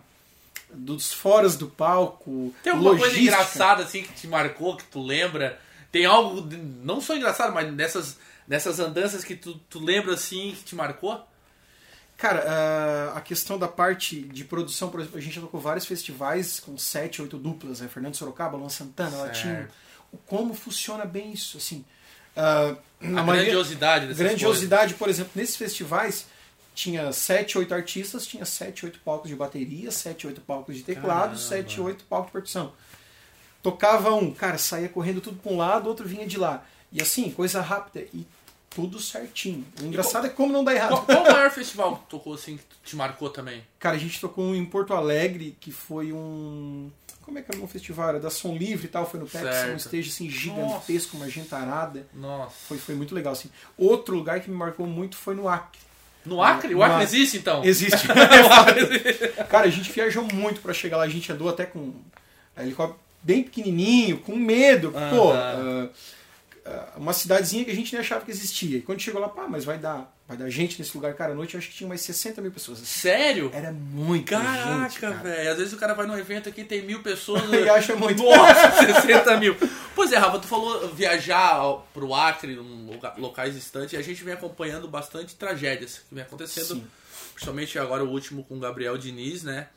dos 0.74 1.12
foras 1.14 1.56
do 1.56 1.68
palco, 1.68 2.54
Tem 2.64 2.72
alguma 2.72 2.92
logística. 2.92 3.16
coisa 3.16 3.32
engraçada 3.32 3.84
assim 3.84 4.04
que 4.04 4.14
te 4.14 4.28
marcou, 4.28 4.76
que 4.78 4.84
tu 4.86 5.02
lembra? 5.02 5.60
Tem 5.92 6.06
algo, 6.06 6.48
não 6.84 7.02
só 7.02 7.16
engraçado, 7.16 7.54
mas 7.54 7.72
nessas, 7.74 8.18
nessas 8.48 8.80
andanças 8.80 9.24
que 9.24 9.36
tu, 9.36 9.56
tu 9.70 9.80
lembra 9.84 10.14
assim 10.14 10.52
que 10.56 10.64
te 10.64 10.76
marcou? 10.76 11.26
Cara, 12.18 12.44
ah, 12.46 13.18
a 13.18 13.22
questão 13.22 13.58
da 13.58 13.68
parte 13.68 14.20
de 14.22 14.44
produção, 14.44 14.90
por 14.90 15.00
exemplo, 15.00 15.18
a 15.18 15.22
gente 15.22 15.36
já 15.36 15.42
tocou 15.42 15.60
vários 15.60 15.86
festivais 15.86 16.60
com 16.60 16.78
sete, 16.78 17.22
oito 17.22 17.38
duplas, 17.38 17.80
né? 17.80 17.88
Fernando 17.88 18.16
Sorocaba, 18.16 18.58
Luan 18.58 18.68
Santana, 18.70 19.12
Certo. 19.12 19.26
Latino. 19.26 19.68
Como 20.26 20.54
funciona 20.54 21.06
bem 21.06 21.32
isso, 21.32 21.58
assim. 21.58 21.86
ah, 22.36 22.76
A 23.02 23.06
maioria- 23.24 23.44
grandiosidade 23.46 24.08
dessas 24.08 24.18
grandiosidade, 24.22 24.94
por 24.96 25.08
exemplo, 25.08 25.32
nesses 25.36 25.56
festivais 25.56 26.26
tinha 26.80 27.12
sete, 27.12 27.58
oito 27.58 27.74
artistas, 27.74 28.26
tinha 28.26 28.46
sete, 28.46 28.86
oito 28.86 29.00
palcos 29.00 29.28
de 29.28 29.36
bateria, 29.36 29.92
sete, 29.92 30.26
oito 30.26 30.40
palcos 30.40 30.78
de 30.78 30.84
teclado, 30.84 31.36
Caramba. 31.36 31.38
sete, 31.38 31.82
oito 31.82 32.06
palcos 32.06 32.28
de 32.28 32.32
percussão. 32.32 32.72
Tocava 33.62 34.16
um, 34.16 34.34
cara, 34.34 34.58
saía 34.58 34.88
correndo 34.88 35.20
tudo 35.20 35.38
para 35.38 35.52
um 35.52 35.58
lado, 35.58 35.90
outro 35.90 36.08
vinha 36.08 36.26
de 36.26 36.38
lá. 36.38 36.66
E 36.90 37.02
assim, 37.02 37.30
coisa 37.32 37.60
rápida 37.60 38.08
e 38.14 38.26
tudo 38.70 38.98
certinho. 38.98 39.66
O 39.82 39.86
engraçado 39.88 40.28
é 40.28 40.30
como 40.30 40.54
não 40.54 40.64
dá 40.64 40.74
errado. 40.74 40.92
Qual, 40.92 41.06
qual 41.06 41.24
o 41.24 41.32
maior 41.34 41.52
festival 41.52 41.98
que 41.98 42.10
tocou 42.10 42.34
assim 42.34 42.56
que 42.56 42.64
te 42.86 42.96
marcou 42.96 43.30
também? 43.30 43.62
Cara, 43.78 43.98
a 43.98 44.00
gente 44.00 44.22
tocou 44.22 44.46
um 44.46 44.56
em 44.56 44.64
Porto 44.64 44.94
Alegre, 44.94 45.58
que 45.60 45.74
foi 45.74 46.14
um. 46.14 46.90
Como 47.24 47.38
é 47.38 47.42
que 47.42 47.54
era 47.54 47.62
um 47.62 47.68
festival? 47.68 48.10
Era 48.10 48.20
da 48.22 48.30
Som 48.30 48.56
Livre 48.56 48.86
e 48.86 48.90
tal, 48.90 49.06
foi 49.06 49.20
no 49.20 49.28
Pepsi, 49.28 49.70
um 49.70 49.76
stage 49.76 50.10
assim 50.10 50.30
gigantesco, 50.30 51.18
uma 51.18 51.30
gentarada. 51.30 52.08
Nossa. 52.14 52.56
Foi, 52.68 52.78
foi 52.78 52.96
muito 52.96 53.14
legal, 53.14 53.34
assim. 53.34 53.52
Outro 53.78 54.16
lugar 54.16 54.40
que 54.40 54.50
me 54.50 54.56
marcou 54.56 54.88
muito 54.88 55.18
foi 55.18 55.36
no 55.36 55.50
Acre. 55.50 55.89
No 56.26 56.44
Acre? 56.44 56.76
O 56.76 56.84
Acre 56.84 57.04
existe 57.04 57.38
então? 57.38 57.64
Existe. 57.64 58.08
Cara, 59.50 59.68
a 59.68 59.72
gente 59.72 59.92
viajou 59.92 60.24
muito 60.34 60.62
pra 60.62 60.74
chegar 60.74 60.98
lá, 60.98 61.04
a 61.04 61.10
gente 61.10 61.32
andou 61.32 61.50
até 61.50 61.66
com 61.66 61.94
helicóptero 62.58 63.00
bem 63.22 63.44
pequenininho, 63.44 64.18
com 64.20 64.36
medo. 64.36 64.92
Pô, 64.92 65.32
ah, 65.32 65.56
ah, 65.58 65.90
uma 66.98 67.14
cidadezinha 67.14 67.64
que 67.66 67.72
a 67.72 67.76
gente 67.76 67.92
nem 67.94 68.02
achava 68.02 68.24
que 68.26 68.32
existia. 68.32 68.78
E 68.78 68.82
quando 68.82 69.00
chegou 69.02 69.20
lá, 69.22 69.30
pá, 69.30 69.48
mas 69.48 69.64
vai 69.66 69.78
dar, 69.78 70.16
vai 70.28 70.38
dar 70.38 70.50
gente 70.50 70.78
nesse 70.80 70.96
lugar. 70.96 71.14
Cara, 71.14 71.32
à 71.32 71.36
noite 71.36 71.54
eu 71.56 71.60
acho 71.60 71.70
que 71.70 71.76
tinha 71.76 71.88
umas 71.90 72.02
60 72.02 72.42
mil 72.42 72.52
pessoas. 72.52 72.80
Sério? 72.80 73.50
Era 73.54 73.72
gente, 73.74 74.24
Caraca, 74.26 75.00
cara. 75.00 75.16
velho. 75.16 75.52
Às 75.52 75.58
vezes 75.58 75.74
o 75.74 75.78
cara 75.78 75.94
vai 75.94 76.06
num 76.06 76.18
evento 76.18 76.50
aqui 76.50 76.64
tem 76.64 76.82
mil 76.86 77.02
pessoas. 77.02 77.44
E 77.52 77.70
acha 77.70 77.96
muito. 77.96 78.22
Nossa, 78.24 78.84
60 79.02 79.38
mil. 79.38 79.56
Pois 79.96 80.12
é, 80.12 80.18
Rafa, 80.18 80.40
tu 80.40 80.48
falou 80.48 80.88
viajar 80.94 81.62
pro 81.94 82.14
Acre, 82.14 82.54
em 82.54 82.86
loca- 82.88 83.16
locais 83.18 83.56
distantes, 83.56 83.94
e 83.94 83.98
a 83.98 84.02
gente 84.02 84.24
vem 84.24 84.34
acompanhando 84.34 84.88
bastante 84.88 85.36
tragédias 85.36 86.02
que 86.08 86.16
vem 86.16 86.24
acontecendo. 86.24 86.66
Sim. 86.76 86.88
Principalmente 87.34 87.80
agora 87.80 88.04
o 88.04 88.10
último 88.10 88.44
com 88.44 88.58
o 88.58 88.60
Gabriel 88.60 88.98
Diniz, 88.98 89.44
né? 89.44 89.68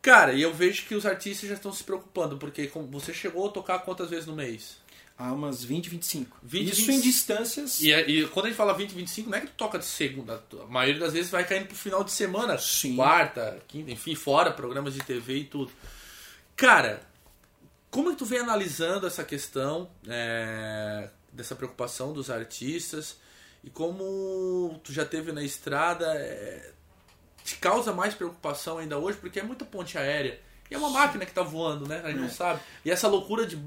Cara, 0.00 0.32
e 0.32 0.42
eu 0.42 0.54
vejo 0.54 0.84
que 0.86 0.94
os 0.94 1.04
artistas 1.04 1.48
já 1.48 1.54
estão 1.56 1.72
se 1.72 1.82
preocupando, 1.82 2.36
porque 2.38 2.68
como 2.68 2.86
você 2.86 3.12
chegou 3.12 3.48
a 3.48 3.50
tocar 3.50 3.80
quantas 3.80 4.08
vezes 4.10 4.26
no 4.26 4.34
mês? 4.36 4.76
Há 5.18 5.32
umas 5.32 5.64
20, 5.64 5.90
25. 5.90 6.38
20, 6.42 6.68
Isso 6.72 6.86
20. 6.86 6.96
em 6.96 7.00
distâncias. 7.00 7.80
E, 7.80 7.90
e 7.92 8.28
quando 8.28 8.46
a 8.46 8.48
gente 8.50 8.56
fala 8.56 8.72
20, 8.72 8.92
25, 8.92 9.28
não 9.30 9.36
é 9.38 9.40
que 9.40 9.48
tu 9.48 9.54
toca 9.54 9.76
de 9.78 9.84
segunda. 9.84 10.42
A 10.62 10.66
maioria 10.66 11.00
das 11.00 11.12
vezes 11.12 11.28
vai 11.30 11.44
caindo 11.44 11.66
pro 11.66 11.76
final 11.76 12.04
de 12.04 12.12
semana. 12.12 12.56
Sim. 12.56 12.94
Quarta, 12.94 13.58
quinta, 13.66 13.90
enfim, 13.90 14.14
fora 14.14 14.52
programas 14.52 14.94
de 14.94 15.00
TV 15.00 15.38
e 15.38 15.44
tudo. 15.44 15.72
Cara, 16.54 17.02
como 17.90 18.10
é 18.10 18.12
que 18.12 18.18
tu 18.18 18.24
vem 18.24 18.38
analisando 18.38 19.08
essa 19.08 19.24
questão 19.24 19.90
é, 20.06 21.10
dessa 21.32 21.56
preocupação 21.56 22.12
dos 22.12 22.30
artistas 22.30 23.16
e 23.64 23.70
como 23.70 24.80
tu 24.84 24.92
já 24.92 25.04
teve 25.04 25.32
na 25.32 25.42
estrada 25.42 26.06
é, 26.14 26.70
te 27.44 27.56
causa 27.56 27.92
mais 27.92 28.14
preocupação 28.14 28.78
ainda 28.78 28.98
hoje 28.98 29.18
porque 29.18 29.40
é 29.40 29.42
muita 29.42 29.64
ponte 29.64 29.98
aérea 29.98 30.38
e 30.70 30.74
é 30.74 30.78
uma 30.78 30.90
máquina 30.90 31.24
que 31.26 31.32
tá 31.32 31.42
voando, 31.42 31.88
né? 31.88 32.02
A 32.04 32.08
gente 32.10 32.20
não 32.20 32.26
É. 32.26 32.30
sabe. 32.30 32.60
E 32.84 32.90
essa 32.90 33.08
loucura 33.08 33.46
de 33.46 33.58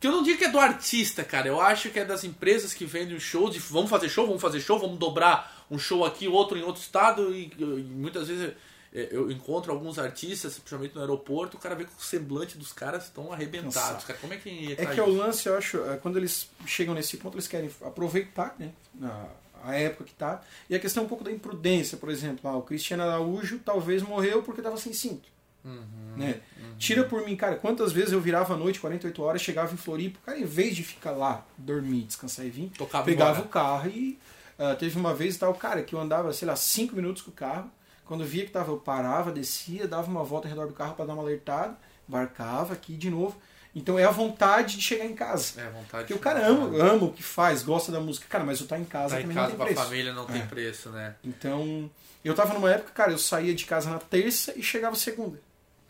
que 0.00 0.06
eu 0.06 0.12
não 0.12 0.22
digo 0.22 0.38
que 0.38 0.44
é 0.44 0.50
do 0.50 0.58
artista, 0.58 1.24
cara. 1.24 1.48
Eu 1.48 1.60
acho 1.60 1.90
que 1.90 1.98
é 1.98 2.04
das 2.04 2.24
empresas 2.24 2.72
que 2.72 2.84
vendem 2.84 3.16
o 3.16 3.20
show 3.20 3.50
de 3.50 3.58
vamos 3.58 3.90
fazer 3.90 4.08
show, 4.08 4.26
vamos 4.26 4.42
fazer 4.42 4.60
show, 4.60 4.78
vamos 4.78 4.98
dobrar 4.98 5.66
um 5.70 5.78
show 5.78 6.04
aqui, 6.04 6.28
outro 6.28 6.56
em 6.56 6.62
outro 6.62 6.80
estado. 6.80 7.34
E, 7.34 7.52
e 7.58 7.64
muitas 7.64 8.28
vezes 8.28 8.54
é, 8.92 9.08
eu 9.10 9.30
encontro 9.30 9.72
alguns 9.72 9.98
artistas, 9.98 10.54
principalmente 10.58 10.94
no 10.94 11.00
aeroporto, 11.00 11.56
o 11.56 11.60
cara 11.60 11.74
vê 11.74 11.84
que 11.84 11.90
o 11.98 12.02
semblante 12.02 12.56
dos 12.56 12.72
caras 12.72 13.04
estão 13.04 13.32
arrebentados. 13.32 14.04
Cara, 14.04 14.18
como 14.18 14.32
é 14.32 14.36
que 14.36 14.72
É 14.72 14.86
que 14.86 15.00
é 15.00 15.02
o 15.02 15.10
lance, 15.10 15.48
eu 15.48 15.56
acho, 15.56 15.82
é, 15.84 15.96
quando 15.96 16.16
eles 16.16 16.48
chegam 16.66 16.94
nesse 16.94 17.16
ponto, 17.16 17.34
eles 17.34 17.48
querem 17.48 17.70
aproveitar, 17.82 18.54
né? 18.58 18.72
A, 19.02 19.26
a 19.64 19.74
época 19.74 20.04
que 20.04 20.14
tá. 20.14 20.42
E 20.70 20.74
a 20.74 20.78
questão 20.78 21.02
é 21.02 21.06
um 21.06 21.08
pouco 21.08 21.24
da 21.24 21.32
imprudência, 21.32 21.98
por 21.98 22.08
exemplo. 22.08 22.48
Ah, 22.48 22.56
o 22.56 22.62
Cristiano 22.62 23.02
Araújo 23.02 23.58
talvez 23.58 24.02
morreu 24.02 24.42
porque 24.42 24.62
tava 24.62 24.76
sem 24.76 24.92
cinto. 24.92 25.28
Uhum, 25.64 26.14
né? 26.16 26.40
Tira 26.78 27.04
por 27.04 27.24
mim, 27.24 27.36
cara, 27.36 27.56
quantas 27.56 27.92
vezes 27.92 28.12
eu 28.12 28.20
virava 28.20 28.54
à 28.54 28.56
noite, 28.56 28.80
48 28.80 29.22
horas, 29.22 29.42
chegava 29.42 29.72
em 29.74 29.76
Floripa, 29.76 30.18
cara, 30.24 30.38
em 30.38 30.44
vez 30.44 30.74
de 30.76 30.82
ficar 30.82 31.10
lá, 31.10 31.44
dormir, 31.56 32.02
descansar 32.04 32.46
e 32.46 32.50
vir, 32.50 32.70
Tocava 32.78 33.04
pegava 33.04 33.40
o 33.42 33.48
carro 33.48 33.88
e 33.90 34.18
ah, 34.58 34.74
teve 34.74 34.96
uma 34.98 35.12
vez 35.14 35.36
tal, 35.36 35.52
cara, 35.54 35.82
que 35.82 35.94
eu 35.94 36.00
andava, 36.00 36.32
sei 36.32 36.46
lá, 36.48 36.56
5 36.56 36.94
minutos 36.96 37.22
com 37.22 37.30
o 37.30 37.34
carro, 37.34 37.70
quando 38.04 38.24
via 38.24 38.44
que 38.46 38.50
tava, 38.50 38.72
eu 38.72 38.78
parava, 38.78 39.30
descia, 39.30 39.86
dava 39.86 40.10
uma 40.10 40.24
volta 40.24 40.46
ao 40.48 40.54
redor 40.54 40.66
do 40.66 40.72
carro 40.72 40.94
para 40.94 41.04
dar 41.04 41.12
uma 41.14 41.22
alertada, 41.22 41.76
embarcava 42.08 42.72
aqui 42.72 42.94
de 42.96 43.10
novo. 43.10 43.36
Então 43.74 43.98
é 43.98 44.04
a 44.04 44.10
vontade 44.10 44.76
de 44.76 44.82
chegar 44.82 45.04
em 45.04 45.14
casa. 45.14 45.60
É, 45.60 45.68
vontade 45.70 46.04
Porque 46.04 46.14
o 46.14 46.18
cara 46.18 46.44
ama, 46.44 46.74
ama 46.82 47.04
o 47.04 47.12
que 47.12 47.22
faz, 47.22 47.62
gosta 47.62 47.92
da 47.92 48.00
música. 48.00 48.26
Cara, 48.28 48.42
mas 48.42 48.60
eu 48.60 48.66
tá 48.66 48.78
em 48.78 48.84
casa 48.84 49.14
Tá 49.16 49.20
em 49.20 49.22
também 49.22 49.36
casa 49.36 49.50
não 49.50 49.56
tem 49.58 49.62
a 49.62 49.66
preço. 49.68 49.82
família 49.84 50.12
não 50.14 50.24
tem 50.24 50.40
É. 50.40 50.46
preço, 50.46 50.88
né? 50.90 51.14
Então, 51.22 51.88
eu 52.24 52.34
tava 52.34 52.54
numa 52.54 52.70
época, 52.72 52.90
cara, 52.92 53.12
eu 53.12 53.18
saía 53.18 53.54
de 53.54 53.66
casa 53.66 53.90
na 53.90 53.98
terça 53.98 54.54
e 54.56 54.62
chegava 54.62 54.96
segunda. 54.96 55.38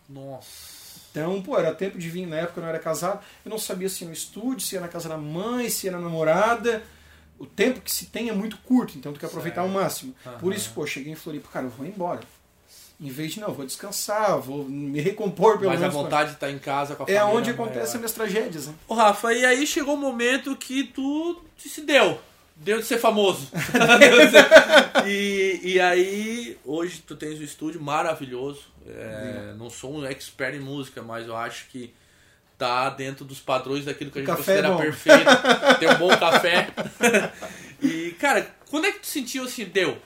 Nossa. 0.08 0.98
Então, 1.10 1.40
pô, 1.42 1.58
era 1.58 1.74
tempo 1.74 1.98
de 1.98 2.08
vir, 2.08 2.26
na 2.26 2.36
época 2.36 2.60
eu 2.60 2.62
não 2.62 2.68
era 2.70 2.78
casado, 2.78 3.20
eu 3.44 3.50
não 3.50 3.58
sabia 3.58 3.88
se 3.88 4.02
ia 4.04 4.08
no 4.08 4.12
estúdio, 4.14 4.60
se 4.60 4.74
ia 4.74 4.80
na 4.80 4.88
casa 4.88 5.08
da 5.08 5.16
mãe, 5.16 5.68
se 5.68 5.86
ia 5.86 5.92
na 5.92 5.98
namorada. 5.98 6.82
O 7.38 7.46
tempo 7.46 7.80
que 7.80 7.90
se 7.90 8.06
tem 8.06 8.28
é 8.28 8.32
muito 8.32 8.56
curto, 8.58 8.98
então 8.98 9.12
tu 9.12 9.20
quer 9.20 9.26
aproveitar 9.26 9.62
Certo. 9.62 9.74
ao 9.74 9.80
máximo. 9.82 10.14
Por 10.40 10.52
Aham. 10.52 10.54
isso, 10.56 10.70
pô, 10.74 10.86
cheguei 10.86 11.12
em 11.12 11.16
Floripa, 11.16 11.48
cara, 11.52 11.66
eu 11.66 11.70
vou 11.70 11.86
embora. 11.86 12.20
Em 13.00 13.08
vez 13.10 13.32
de, 13.34 13.40
não, 13.40 13.48
eu 13.48 13.54
vou 13.54 13.64
descansar, 13.64 14.38
vou 14.40 14.64
me 14.64 15.00
recompor 15.00 15.56
pelo 15.58 15.70
Mas 15.70 15.78
a 15.78 15.82
menos. 15.82 15.94
vontade 15.94 16.30
de 16.30 16.34
estar 16.34 16.50
em 16.50 16.58
casa 16.58 16.96
com 16.96 17.04
a 17.04 17.06
É 17.08 17.14
família. 17.18 17.38
onde 17.38 17.52
maior. 17.52 17.62
acontecem 17.62 17.92
as 17.92 17.94
minhas 17.94 18.12
tragédias, 18.12 18.66
né? 18.66 18.74
Ô 18.88 18.94
Rafa, 18.94 19.32
e 19.32 19.44
aí 19.44 19.64
chegou 19.68 19.94
o 19.94 19.98
momento 19.98 20.56
que 20.56 20.82
tu 20.82 21.40
se 21.56 21.80
deu. 21.82 22.18
Deu 22.58 22.78
de 22.80 22.84
ser 22.84 22.98
famoso. 22.98 23.48
e, 25.06 25.60
e 25.62 25.80
aí, 25.80 26.58
hoje 26.64 27.02
tu 27.06 27.16
tens 27.16 27.40
um 27.40 27.44
estúdio 27.44 27.80
maravilhoso. 27.80 28.62
É, 28.86 29.54
não 29.56 29.68
sou 29.70 29.98
um 29.98 30.04
expert 30.06 30.54
em 30.54 30.60
música, 30.60 31.02
mas 31.02 31.26
eu 31.26 31.36
acho 31.36 31.66
que 31.68 31.92
tá 32.56 32.90
dentro 32.90 33.24
dos 33.24 33.38
padrões 33.38 33.84
daquilo 33.84 34.10
que 34.10 34.18
a 34.18 34.22
gente 34.22 34.28
café 34.28 34.58
é 34.58 34.62
considera 34.62 34.70
bom. 34.70 34.80
perfeito. 34.80 35.30
Tem 35.78 35.88
um 35.90 35.98
bom 35.98 36.08
café. 36.18 36.68
e, 37.80 38.10
cara, 38.18 38.50
quando 38.68 38.86
é 38.86 38.92
que 38.92 39.00
tu 39.00 39.06
sentiu 39.06 39.44
assim, 39.44 39.64
deu? 39.64 39.96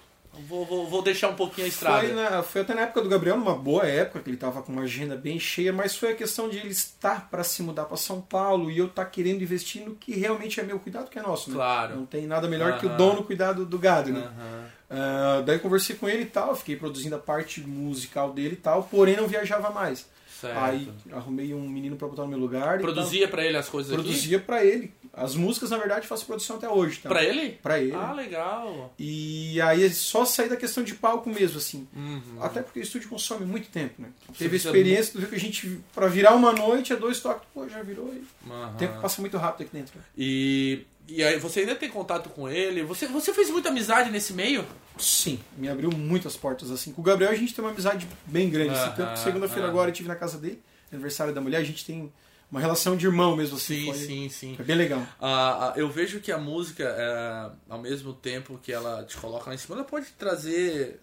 Vou, 0.49 0.65
vou, 0.65 0.89
vou 0.89 1.03
deixar 1.03 1.29
um 1.29 1.35
pouquinho 1.35 1.67
a 1.67 1.69
estrada. 1.69 2.07
Foi, 2.07 2.13
na- 2.15 2.43
foi 2.43 2.61
até 2.63 2.75
na 2.75 2.83
época 2.83 3.03
do 3.03 3.09
Gabriel, 3.09 3.37
numa 3.37 3.55
boa 3.55 3.87
época, 3.87 4.21
que 4.21 4.31
ele 4.31 4.37
tava 4.39 4.63
com 4.63 4.73
uma 4.73 4.83
agenda 4.83 5.15
bem 5.15 5.39
cheia, 5.39 5.73
mas 5.73 5.95
foi 5.95 6.13
a 6.13 6.15
questão 6.15 6.49
de 6.49 6.57
ele 6.59 6.69
estar 6.71 7.29
para 7.31 7.45
se 7.45 7.63
mudar 7.63 7.85
para 7.85 7.97
São 7.99 8.21
Paulo 8.21 8.71
e 8.71 8.79
eu 8.79 8.87
estar 8.87 9.05
querendo 9.05 9.43
investir 9.43 9.83
no 9.85 9.95
que 9.95 10.13
realmente 10.19 10.59
é 10.59 10.63
meu 10.63 10.79
cuidado, 10.81 11.11
que 11.11 11.19
é 11.19 11.23
nosso, 11.23 11.51
né? 11.51 11.57
Claro. 11.57 11.97
Não 11.97 12.07
tem 12.07 12.27
nada 12.27 12.49
melhor 12.49 12.79
que 12.79 12.87
o 12.87 12.97
dono 12.97 13.23
cuidar 13.25 13.53
do, 13.53 13.67
do 13.67 13.79
gado, 13.79 14.11
né? 14.11 14.21
Aham. 14.21 14.65
Ah, 14.95 15.43
daí 15.47 15.59
conversei 15.59 15.97
com 15.97 16.07
ele 16.09 16.23
e 16.23 16.27
tal, 16.27 16.55
fiquei 16.55 16.77
produzindo 16.77 17.17
a 17.17 17.19
parte 17.19 17.61
musical 17.63 18.31
dele 18.33 18.55
e 18.55 18.57
tal, 18.57 18.83
porém 18.85 19.17
não 19.17 19.27
viajava 19.27 19.71
mais. 19.71 20.07
Certo. 20.43 20.59
Aí 20.59 20.89
arrumei 21.13 21.55
um 21.55 21.69
menino 21.69 21.97
para 21.97 22.09
botar 22.09 22.23
no 22.23 22.29
meu 22.29 22.39
lugar. 22.39 22.81
Produzia 22.81 23.29
pra 23.29 23.45
ele 23.45 23.57
as 23.57 23.69
coisas? 23.69 23.93
Produzia 23.93 24.39
para 24.41 24.65
ele. 24.65 24.93
As 25.15 25.35
músicas, 25.35 25.71
na 25.71 25.77
verdade, 25.77 26.07
faço 26.07 26.25
produção 26.27 26.57
até 26.57 26.69
hoje. 26.69 26.99
Tá? 27.01 27.09
Pra 27.09 27.23
ele? 27.23 27.51
Pra 27.63 27.79
ele. 27.79 27.95
Ah, 27.95 28.13
legal. 28.13 28.93
E 28.99 29.61
aí 29.61 29.85
é 29.85 29.91
só 29.91 30.25
sair 30.25 30.49
da 30.49 30.57
questão 30.57 30.83
de 30.83 30.95
palco 30.95 31.29
mesmo, 31.29 31.59
assim. 31.59 31.87
Uhum. 31.95 32.43
Até 32.43 32.63
porque 32.63 32.81
o 32.81 32.83
estúdio 32.83 33.09
consome 33.11 33.45
muito 33.45 33.69
tempo, 33.69 34.01
né? 34.01 34.09
Você 34.29 34.39
Teve 34.39 34.51
precisa 34.51 34.71
experiência, 34.71 35.21
viu 35.21 35.29
que 35.29 35.35
a 35.35 35.41
gente, 35.41 35.81
pra 35.95 36.07
virar 36.09 36.35
uma 36.35 36.53
noite, 36.53 36.93
é 36.93 36.97
dois 36.97 37.21
toques, 37.21 37.47
pô, 37.53 37.69
já 37.69 37.83
virou 37.83 38.13
e 38.13 38.25
Aham. 38.51 38.71
o 38.73 38.77
tempo 38.79 39.01
passa 39.01 39.21
muito 39.21 39.37
rápido 39.37 39.67
aqui 39.67 39.77
dentro. 39.77 39.99
né? 39.99 40.05
E, 40.17 40.81
e 41.09 41.23
aí 41.23 41.39
você 41.39 41.61
ainda 41.61 41.75
tem 41.75 41.89
contato 41.91 42.29
com 42.31 42.49
ele? 42.49 42.83
Você, 42.85 43.07
você 43.07 43.33
fez 43.35 43.51
muita 43.51 43.69
amizade 43.69 44.11
nesse 44.11 44.33
meio? 44.33 44.65
Sim, 44.99 45.41
me 45.57 45.69
abriu 45.69 45.91
muitas 45.91 46.37
portas, 46.37 46.71
assim. 46.71 46.93
Com 46.93 47.01
o 47.01 47.05
Gabriel 47.05 47.31
a 47.33 47.35
gente 47.35 47.55
tem 47.55 47.65
uma 47.65 47.71
amizade 47.71 48.07
bem 48.27 48.49
grande, 48.51 48.71
assim. 48.75 48.93
Tanto 48.97 49.13
que 49.15 49.19
segunda-feira 49.21 49.63
aham. 49.65 49.71
agora 49.71 49.89
eu 49.89 49.93
estive 49.93 50.09
na 50.09 50.17
casa 50.17 50.39
dele, 50.39 50.63
aniversário 50.93 51.33
da 51.35 51.41
mulher, 51.41 51.59
a 51.59 51.65
gente 51.65 51.85
tem 51.85 52.13
uma 52.51 52.61
relação 52.61 52.97
de 52.97 53.07
irmão 53.07 53.35
mesmo, 53.35 53.57
assim. 53.57 53.85
Sim, 53.85 53.87
foi, 53.87 54.07
sim, 54.07 54.29
sim. 54.29 54.57
foi 54.57 54.65
bem 54.65 54.77
legal. 54.77 55.03
Ah, 55.21 55.73
eu 55.77 55.89
vejo 55.91 56.21
que 56.21 56.31
a 56.31 56.37
música, 56.39 56.85
é, 56.85 57.51
ao 57.73 57.79
mesmo 57.81 58.13
tempo 58.13 58.59
que 58.63 58.71
ela 58.73 59.03
te 59.05 59.17
coloca 59.17 59.49
lá 59.49 59.55
em 59.55 59.59
cima, 59.59 59.77
ela 59.77 59.85
pode 59.85 60.07
trazer. 60.19 61.01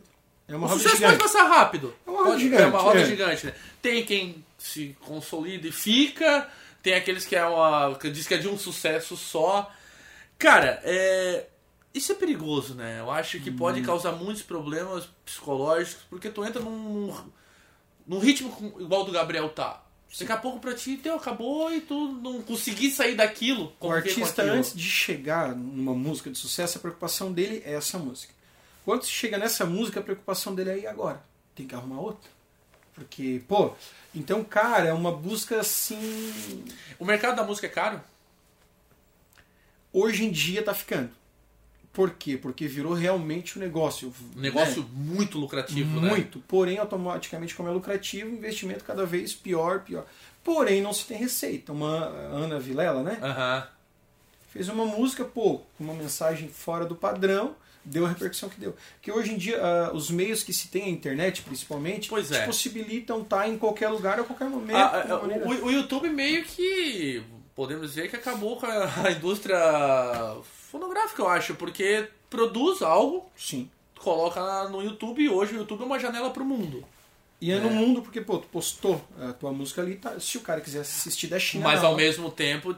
É 0.47 0.55
uma 0.55 0.65
o 0.65 0.69
roda 0.69 0.81
sucesso 0.81 0.97
gigante. 0.97 1.17
pode 1.19 1.31
passar 1.33 1.47
rápido. 1.47 1.93
É 2.05 2.09
uma 2.09 2.19
roda 2.19 2.29
Pode- 2.31 2.43
gigante, 2.43 2.61
É 2.63 2.65
uma 2.67 2.79
roda 2.79 2.99
é. 3.01 3.05
gigante, 3.05 3.45
né? 3.47 3.53
Tem 3.81 4.05
quem 4.05 4.43
se 4.57 4.95
consolida 5.01 5.67
e 5.67 5.71
fica, 5.71 6.47
tem 6.83 6.93
aqueles 6.93 7.25
que 7.25 7.35
é 7.35 7.45
uma. 7.45 7.95
que 7.95 8.09
diz 8.09 8.27
que 8.27 8.33
é 8.35 8.37
de 8.37 8.47
um 8.47 8.57
sucesso 8.57 9.17
só. 9.17 9.71
Cara, 10.39 10.81
é. 10.83 11.45
Isso 11.93 12.11
é 12.11 12.15
perigoso, 12.15 12.75
né? 12.75 12.99
Eu 12.99 13.11
acho 13.11 13.39
que 13.39 13.49
Hum. 13.49 13.57
pode 13.57 13.81
causar 13.81 14.13
muitos 14.13 14.41
problemas 14.43 15.07
psicológicos, 15.25 16.03
porque 16.09 16.29
tu 16.29 16.45
entra 16.45 16.61
num, 16.61 17.13
num 18.07 18.19
ritmo 18.19 18.75
igual 18.79 19.03
do 19.03 19.11
Gabriel 19.11 19.49
tá. 19.49 19.83
Daqui 20.19 20.31
a 20.31 20.37
pouco 20.37 20.59
pra 20.59 20.73
ti, 20.73 20.97
teu, 20.97 21.15
acabou 21.15 21.71
e 21.71 21.81
tu 21.81 22.13
não 22.13 22.41
conseguir 22.41 22.89
sair 22.91 23.15
daquilo. 23.15 23.73
O 23.79 23.91
artista, 23.91 24.41
antes 24.43 24.73
de 24.73 24.83
chegar 24.83 25.55
numa 25.55 25.93
música 25.93 26.31
de 26.31 26.37
sucesso, 26.37 26.77
a 26.77 26.81
preocupação 26.81 27.31
dele 27.31 27.61
é 27.65 27.73
essa 27.73 27.97
música. 27.99 28.33
Quando 28.85 29.03
se 29.03 29.11
chega 29.11 29.37
nessa 29.37 29.65
música, 29.65 29.99
a 29.99 30.03
preocupação 30.03 30.55
dele 30.55 30.71
é 30.71 30.79
e 30.79 30.87
agora? 30.87 31.21
Tem 31.53 31.67
que 31.67 31.75
arrumar 31.75 31.99
outra. 31.99 32.29
Porque, 32.95 33.41
pô, 33.47 33.73
então, 34.15 34.43
cara, 34.43 34.87
é 34.89 34.93
uma 34.93 35.11
busca 35.11 35.59
assim. 35.59 36.63
O 36.97 37.05
mercado 37.05 37.35
da 37.35 37.43
música 37.43 37.67
é 37.67 37.69
caro? 37.69 38.01
Hoje 39.91 40.25
em 40.25 40.31
dia 40.31 40.61
tá 40.63 40.73
ficando. 40.73 41.11
Por 41.91 42.11
quê? 42.11 42.37
Porque 42.37 42.67
virou 42.67 42.93
realmente 42.93 43.57
um 43.57 43.61
negócio. 43.61 44.13
Um 44.35 44.39
negócio 44.39 44.83
né? 44.83 44.89
muito 44.93 45.39
lucrativo, 45.39 45.99
né? 45.99 46.09
Muito. 46.09 46.39
Porém, 46.47 46.77
automaticamente, 46.77 47.55
como 47.55 47.67
é 47.67 47.71
lucrativo, 47.71 48.29
o 48.29 48.33
investimento 48.33 48.83
cada 48.83 49.05
vez 49.05 49.33
pior, 49.33 49.81
pior. 49.81 50.05
Porém, 50.43 50.81
não 50.81 50.93
se 50.93 51.05
tem 51.05 51.17
receita. 51.17 51.73
Uma 51.73 52.05
Ana 52.05 52.59
Vilela, 52.59 53.01
né? 53.01 53.19
Aham. 53.21 53.67
fez 54.53 54.69
uma 54.69 54.85
música, 54.85 55.25
pô, 55.25 55.61
com 55.77 55.83
uma 55.83 55.93
mensagem 55.93 56.47
fora 56.47 56.85
do 56.85 56.95
padrão, 56.95 57.55
deu 57.83 58.05
a 58.05 58.09
repercussão 58.09 58.49
que 58.49 58.59
deu. 58.59 58.75
Que 59.01 59.11
hoje 59.11 59.33
em 59.33 59.37
dia, 59.37 59.59
ah, 59.61 59.91
os 59.91 60.11
meios 60.11 60.43
que 60.43 60.53
se 60.53 60.67
tem, 60.67 60.83
a 60.83 60.89
internet 60.89 61.41
principalmente, 61.41 62.07
Pois 62.07 62.27
te 62.27 62.35
é. 62.35 62.45
possibilitam 62.45 63.21
estar 63.21 63.49
em 63.49 63.57
qualquer 63.57 63.89
lugar 63.89 64.19
a 64.19 64.23
qualquer 64.23 64.47
momento. 64.47 64.77
Ah, 64.77 65.05
ah, 65.09 65.15
o, 65.25 65.65
o 65.65 65.71
YouTube 65.71 66.07
meio 66.09 66.45
que 66.45 67.23
podemos 67.59 67.89
dizer 67.89 68.09
que 68.09 68.15
acabou 68.15 68.55
com 68.55 68.65
a, 68.71 69.11
indústria 69.11 69.59
fonográfica, 70.71 71.21
eu 71.21 71.27
acho, 71.27 71.55
porque 71.55 72.07
produz 72.29 72.81
algo, 72.81 73.29
Sim. 73.35 73.69
coloca 73.99 74.69
no 74.69 74.81
YouTube 74.81 75.21
e 75.21 75.27
hoje 75.27 75.55
o 75.55 75.57
YouTube 75.57 75.81
é 75.81 75.85
uma 75.85 75.99
janela 75.99 76.29
pro 76.29 76.45
mundo. 76.45 76.85
E 77.41 77.51
é, 77.51 77.57
É. 77.57 77.59
no 77.59 77.69
mundo, 77.69 78.01
porque, 78.01 78.21
pô, 78.21 78.37
tu 78.37 78.47
postou 78.47 79.05
a 79.19 79.33
tua 79.33 79.51
música 79.51 79.81
ali, 79.81 79.95
tá, 79.95 80.17
se 80.21 80.37
o 80.37 80.41
cara 80.41 80.61
quiser 80.61 80.79
assistir 80.79 81.27
da 81.27 81.37
China. 81.37 81.65
Mas 81.65 81.81
não. 81.81 81.89
ao 81.89 81.95
mesmo 81.97 82.31
tempo 82.31 82.73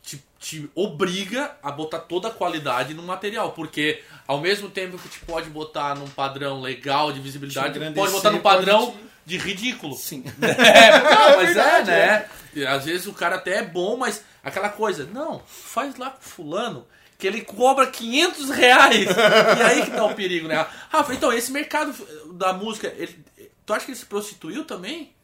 te, 0.00 0.22
te 0.38 0.70
obriga 0.72 1.56
a 1.60 1.72
botar 1.72 1.98
toda 1.98 2.28
a 2.28 2.30
qualidade 2.30 2.94
no 2.94 3.02
material, 3.02 3.50
porque 3.50 4.04
ao 4.28 4.40
mesmo 4.40 4.70
tempo 4.70 4.98
que 4.98 5.08
te 5.08 5.18
pode 5.18 5.50
botar 5.50 5.96
num 5.96 6.08
padrão 6.08 6.60
legal 6.60 7.12
de 7.12 7.18
visibilidade, 7.18 7.76
pode 7.92 8.12
botar 8.12 8.30
num 8.30 8.40
padrão 8.40 8.92
pode 8.92 9.11
de 9.24 9.38
ridículo. 9.38 9.94
Sim. 9.96 10.24
É, 10.42 10.98
não, 10.98 11.36
mas 11.36 11.56
é, 11.56 11.84
né? 11.84 12.28
E 12.54 12.66
às 12.66 12.84
vezes 12.84 13.06
o 13.06 13.12
cara 13.12 13.36
até 13.36 13.58
é 13.58 13.62
bom, 13.62 13.96
mas 13.96 14.22
aquela 14.42 14.68
coisa, 14.68 15.06
não, 15.06 15.42
faz 15.46 15.96
lá 15.96 16.10
com 16.10 16.22
fulano 16.22 16.86
que 17.22 17.26
ele 17.28 17.42
cobra 17.42 17.86
500 17.86 18.50
reais. 18.50 19.06
e 19.06 19.62
aí 19.62 19.82
que 19.84 19.92
tá 19.92 20.04
o 20.04 20.14
perigo, 20.14 20.48
né? 20.48 20.66
Rafa, 20.90 21.14
então 21.14 21.32
esse 21.32 21.52
mercado 21.52 21.94
da 22.34 22.52
música, 22.52 22.92
ele, 22.98 23.24
tu 23.64 23.72
acha 23.72 23.84
que 23.84 23.92
ele 23.92 23.98
se 23.98 24.06
prostituiu 24.06 24.64
também? 24.64 25.14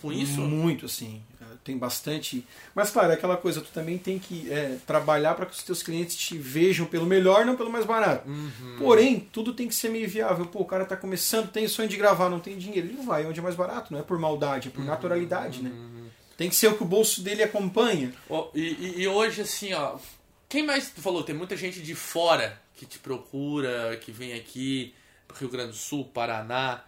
Com 0.00 0.12
isso? 0.12 0.40
Muito, 0.40 0.86
assim. 0.86 1.22
Tem 1.62 1.76
bastante. 1.76 2.44
Mas, 2.74 2.90
claro, 2.90 3.10
é 3.10 3.14
aquela 3.14 3.36
coisa, 3.36 3.60
tu 3.60 3.70
também 3.70 3.98
tem 3.98 4.18
que 4.18 4.50
é, 4.50 4.78
trabalhar 4.86 5.34
para 5.34 5.44
que 5.44 5.52
os 5.52 5.62
teus 5.62 5.82
clientes 5.82 6.16
te 6.16 6.38
vejam 6.38 6.86
pelo 6.86 7.04
melhor, 7.04 7.44
não 7.44 7.54
pelo 7.54 7.70
mais 7.70 7.84
barato. 7.84 8.26
Uhum. 8.28 8.76
Porém, 8.78 9.20
tudo 9.20 9.52
tem 9.52 9.68
que 9.68 9.74
ser 9.74 9.90
meio 9.90 10.08
viável. 10.08 10.46
Pô, 10.46 10.60
o 10.60 10.64
cara 10.64 10.86
tá 10.86 10.96
começando, 10.96 11.50
tem 11.50 11.68
sonho 11.68 11.88
de 11.88 11.98
gravar, 11.98 12.30
não 12.30 12.40
tem 12.40 12.56
dinheiro. 12.56 12.86
Ele 12.88 12.96
não 12.96 13.04
vai 13.04 13.26
onde 13.26 13.38
é 13.38 13.42
mais 13.42 13.54
barato, 13.54 13.92
não 13.92 14.00
é 14.00 14.02
por 14.02 14.18
maldade, 14.18 14.68
é 14.68 14.70
por 14.70 14.82
naturalidade, 14.84 15.62
né? 15.62 15.70
Tem 16.36 16.48
que 16.48 16.56
ser 16.56 16.68
o 16.68 16.76
que 16.76 16.82
o 16.82 16.86
bolso 16.86 17.20
dele 17.22 17.42
acompanha. 17.42 18.10
Ó, 18.30 18.48
e, 18.54 18.60
e- 18.60 19.02
e 19.02 19.06
hoje, 19.08 19.42
assim, 19.42 19.74
ó. 19.74 19.98
Quem 20.48 20.64
mais 20.64 20.90
tu 20.90 21.02
falou? 21.02 21.22
Tem 21.22 21.34
muita 21.34 21.56
gente 21.58 21.82
de 21.82 21.94
fora 21.94 22.58
que 22.74 22.86
te 22.86 22.98
procura, 22.98 23.98
que 24.00 24.10
vem 24.10 24.32
aqui, 24.32 24.94
Rio 25.38 25.50
Grande 25.50 25.72
do 25.72 25.76
Sul, 25.76 26.06
Paraná. 26.06 26.82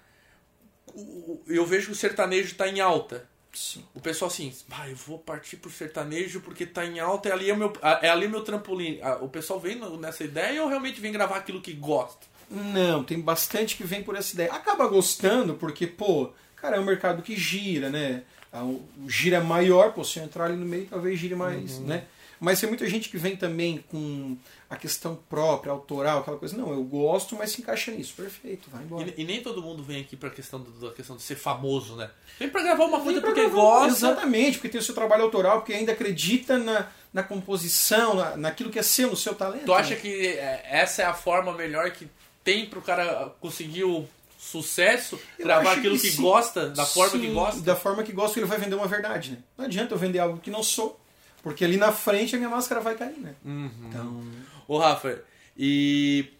Eu 1.46 1.64
vejo 1.66 1.86
que 1.86 1.92
o 1.92 1.96
sertanejo 1.96 2.54
tá 2.54 2.68
em 2.68 2.80
alta. 2.80 3.26
Sim. 3.52 3.84
O 3.94 4.00
pessoal 4.00 4.30
assim, 4.30 4.52
ah, 4.70 4.88
eu 4.88 4.96
vou 4.96 5.18
partir 5.18 5.56
pro 5.56 5.70
sertanejo 5.70 6.40
porque 6.40 6.64
tá 6.64 6.84
em 6.86 6.98
alta, 7.00 7.28
é 7.28 7.32
ali 7.32 7.50
é 7.50 7.54
o 7.54 7.56
meu, 7.56 7.72
é 8.00 8.08
ali 8.08 8.26
meu 8.26 8.42
trampolim. 8.42 8.98
Ah, 9.02 9.18
O 9.20 9.28
pessoal 9.28 9.60
vem 9.60 9.78
nessa 9.98 10.24
ideia 10.24 10.62
ou 10.62 10.68
realmente 10.68 11.00
vem 11.00 11.12
gravar 11.12 11.36
aquilo 11.36 11.60
que 11.60 11.72
gosta? 11.74 12.26
Não, 12.50 13.02
tem 13.04 13.20
bastante 13.20 13.76
que 13.76 13.84
vem 13.84 14.02
por 14.02 14.16
essa 14.16 14.34
ideia. 14.34 14.52
Acaba 14.52 14.86
gostando 14.86 15.54
porque, 15.54 15.86
pô, 15.86 16.30
cara, 16.56 16.76
é 16.76 16.80
um 16.80 16.84
mercado 16.84 17.22
que 17.22 17.36
gira, 17.36 17.90
né? 17.90 18.22
Ah, 18.52 18.64
O 18.64 18.82
gira 19.06 19.40
maior, 19.42 19.92
pô, 19.92 20.02
se 20.04 20.18
eu 20.18 20.24
entrar 20.24 20.44
ali 20.46 20.56
no 20.56 20.66
meio, 20.66 20.86
talvez 20.86 21.18
gire 21.18 21.34
mais, 21.34 21.78
né? 21.78 22.04
Mas 22.42 22.58
tem 22.58 22.68
muita 22.68 22.88
gente 22.88 23.08
que 23.08 23.16
vem 23.16 23.36
também 23.36 23.84
com 23.88 24.36
a 24.68 24.74
questão 24.74 25.14
própria, 25.30 25.70
autoral, 25.70 26.18
aquela 26.18 26.36
coisa. 26.36 26.56
Não, 26.56 26.72
eu 26.72 26.82
gosto, 26.82 27.36
mas 27.36 27.52
se 27.52 27.60
encaixa 27.62 27.92
nisso. 27.92 28.14
Perfeito, 28.16 28.68
vai 28.68 28.82
embora. 28.82 29.14
E, 29.16 29.22
e 29.22 29.24
nem 29.24 29.40
todo 29.40 29.62
mundo 29.62 29.80
vem 29.80 30.00
aqui 30.00 30.16
pra 30.16 30.28
questão, 30.28 30.58
do, 30.60 30.72
da 30.72 30.92
questão 30.92 31.16
de 31.16 31.22
ser 31.22 31.36
famoso, 31.36 31.94
né? 31.94 32.10
Vem 32.40 32.48
pra 32.48 32.60
gravar 32.64 32.84
uma 32.86 33.00
coisa 33.00 33.20
porque 33.20 33.42
gravar- 33.42 33.54
gosta. 33.54 33.92
Exatamente, 33.92 34.58
porque 34.58 34.70
tem 34.70 34.80
o 34.80 34.82
seu 34.84 34.92
trabalho 34.92 35.22
autoral, 35.22 35.60
porque 35.60 35.72
ainda 35.72 35.92
acredita 35.92 36.58
na, 36.58 36.88
na 37.12 37.22
composição, 37.22 38.14
na, 38.14 38.36
naquilo 38.36 38.70
que 38.70 38.78
é 38.80 38.82
seu, 38.82 39.08
no 39.08 39.16
seu 39.16 39.36
talento. 39.36 39.64
Tu 39.64 39.72
acha 39.72 39.94
né? 39.94 40.00
que 40.00 40.26
é, 40.26 40.66
essa 40.68 41.02
é 41.02 41.04
a 41.04 41.14
forma 41.14 41.52
melhor 41.52 41.92
que 41.92 42.08
tem 42.42 42.66
pro 42.66 42.82
cara 42.82 43.32
conseguir 43.40 43.84
o 43.84 44.04
sucesso? 44.36 45.16
Eu 45.38 45.46
gravar 45.46 45.74
aquilo 45.74 45.96
que 45.96 46.10
que, 46.10 46.16
gosta, 46.16 46.70
da 46.70 46.84
forma 46.84 47.20
que 47.20 47.26
Sim, 47.28 47.34
gosta? 47.34 47.60
Da 47.60 47.76
forma 47.76 48.02
que 48.02 48.12
gosta, 48.12 48.40
ele 48.40 48.46
vai 48.46 48.58
vender 48.58 48.74
uma 48.74 48.88
verdade, 48.88 49.30
né? 49.30 49.38
Não 49.56 49.64
adianta 49.66 49.94
eu 49.94 49.98
vender 49.98 50.18
algo 50.18 50.40
que 50.40 50.50
não 50.50 50.62
sou, 50.62 51.00
porque 51.42 51.64
ali 51.64 51.76
na 51.76 51.92
frente 51.92 52.34
a 52.34 52.38
minha 52.38 52.50
máscara 52.50 52.80
vai 52.80 52.94
cair, 52.94 53.18
né? 53.18 53.34
Uhum. 53.44 53.70
Então, 53.88 54.22
Ô 54.68 54.78
Rafa, 54.78 55.22
e 55.56 56.32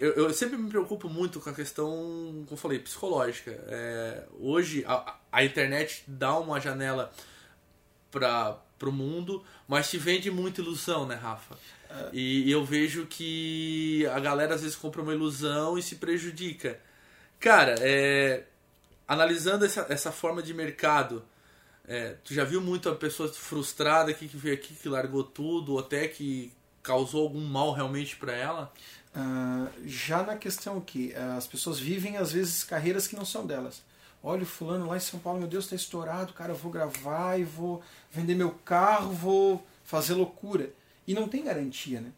eu, 0.00 0.32
sempre 0.32 0.56
me 0.56 0.68
preocupo 0.68 1.08
muito 1.08 1.40
com 1.40 1.50
a 1.50 1.52
questão, 1.52 1.86
como 1.88 2.46
eu 2.52 2.56
falei, 2.56 2.78
psicológica. 2.78 3.50
É, 3.68 4.24
hoje 4.40 4.84
a, 4.86 5.16
a 5.30 5.44
internet 5.44 6.04
dá 6.06 6.38
uma 6.38 6.60
janela 6.60 7.12
para 8.10 8.58
o 8.82 8.92
mundo, 8.92 9.44
mas 9.68 9.90
te 9.90 9.98
vende 9.98 10.30
muita 10.30 10.60
ilusão, 10.60 11.06
né, 11.06 11.14
Rafa? 11.14 11.56
E, 12.12 12.48
e 12.48 12.50
eu 12.50 12.64
vejo 12.64 13.06
que 13.06 14.06
a 14.06 14.20
galera 14.20 14.54
às 14.54 14.62
vezes 14.62 14.76
compra 14.76 15.02
uma 15.02 15.14
ilusão 15.14 15.78
e 15.78 15.82
se 15.82 15.96
prejudica. 15.96 16.78
Cara, 17.38 17.74
é, 17.80 18.44
analisando 19.06 19.64
essa, 19.64 19.86
essa 19.88 20.12
forma 20.12 20.42
de 20.42 20.52
mercado, 20.52 21.24
é, 21.88 22.16
tu 22.24 22.34
já 22.34 22.44
viu 22.44 22.60
muita 22.60 22.94
pessoa 22.94 23.28
frustrada 23.32 24.10
aqui 24.10 24.28
que 24.28 24.36
veio 24.36 24.54
aqui, 24.54 24.74
que 24.74 24.88
largou 24.88 25.22
tudo, 25.24 25.72
ou 25.72 25.78
até 25.78 26.08
que 26.08 26.52
causou 26.82 27.22
algum 27.22 27.44
mal 27.44 27.72
realmente 27.72 28.16
pra 28.16 28.32
ela? 28.32 28.72
ah, 29.16 29.66
já 29.84 30.22
na 30.22 30.36
questão 30.36 30.78
que 30.80 31.14
ah, 31.14 31.36
as 31.36 31.46
pessoas 31.46 31.78
vivem, 31.80 32.18
às 32.18 32.32
vezes, 32.32 32.62
carreiras 32.62 33.06
que 33.06 33.16
não 33.16 33.24
são 33.24 33.46
delas. 33.46 33.82
Olha 34.22 34.42
o 34.42 34.46
fulano 34.46 34.86
lá 34.88 34.96
em 34.96 35.00
São 35.00 35.18
Paulo, 35.18 35.38
meu 35.38 35.48
Deus, 35.48 35.64
está 35.64 35.76
estourado, 35.76 36.32
cara, 36.32 36.52
eu 36.52 36.56
vou 36.56 36.70
gravar 36.70 37.38
e 37.38 37.44
vou 37.44 37.82
vender 38.12 38.34
meu 38.34 38.50
carro, 38.64 39.12
vou 39.12 39.66
fazer 39.84 40.14
loucura. 40.14 40.68
E 41.06 41.14
não 41.14 41.28
tem 41.28 41.44
garantia, 41.44 42.00
né? 42.00 42.10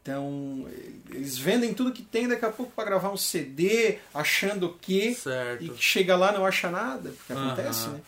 Então, 0.00 0.66
eles 1.10 1.36
vendem 1.36 1.74
tudo 1.74 1.92
que 1.92 2.02
tem 2.02 2.26
daqui 2.28 2.44
a 2.44 2.50
pouco 2.50 2.72
para 2.72 2.84
gravar 2.84 3.10
um 3.10 3.16
CD, 3.16 3.98
achando 4.14 4.78
que 4.80 5.14
Certo. 5.14 5.64
e 5.64 5.76
chega 5.76 6.16
lá 6.16 6.32
não 6.32 6.46
acha 6.46 6.70
nada, 6.70 7.10
porque 7.10 7.32
Aham. 7.32 7.46
acontece, 7.52 7.88
né? 7.88 8.00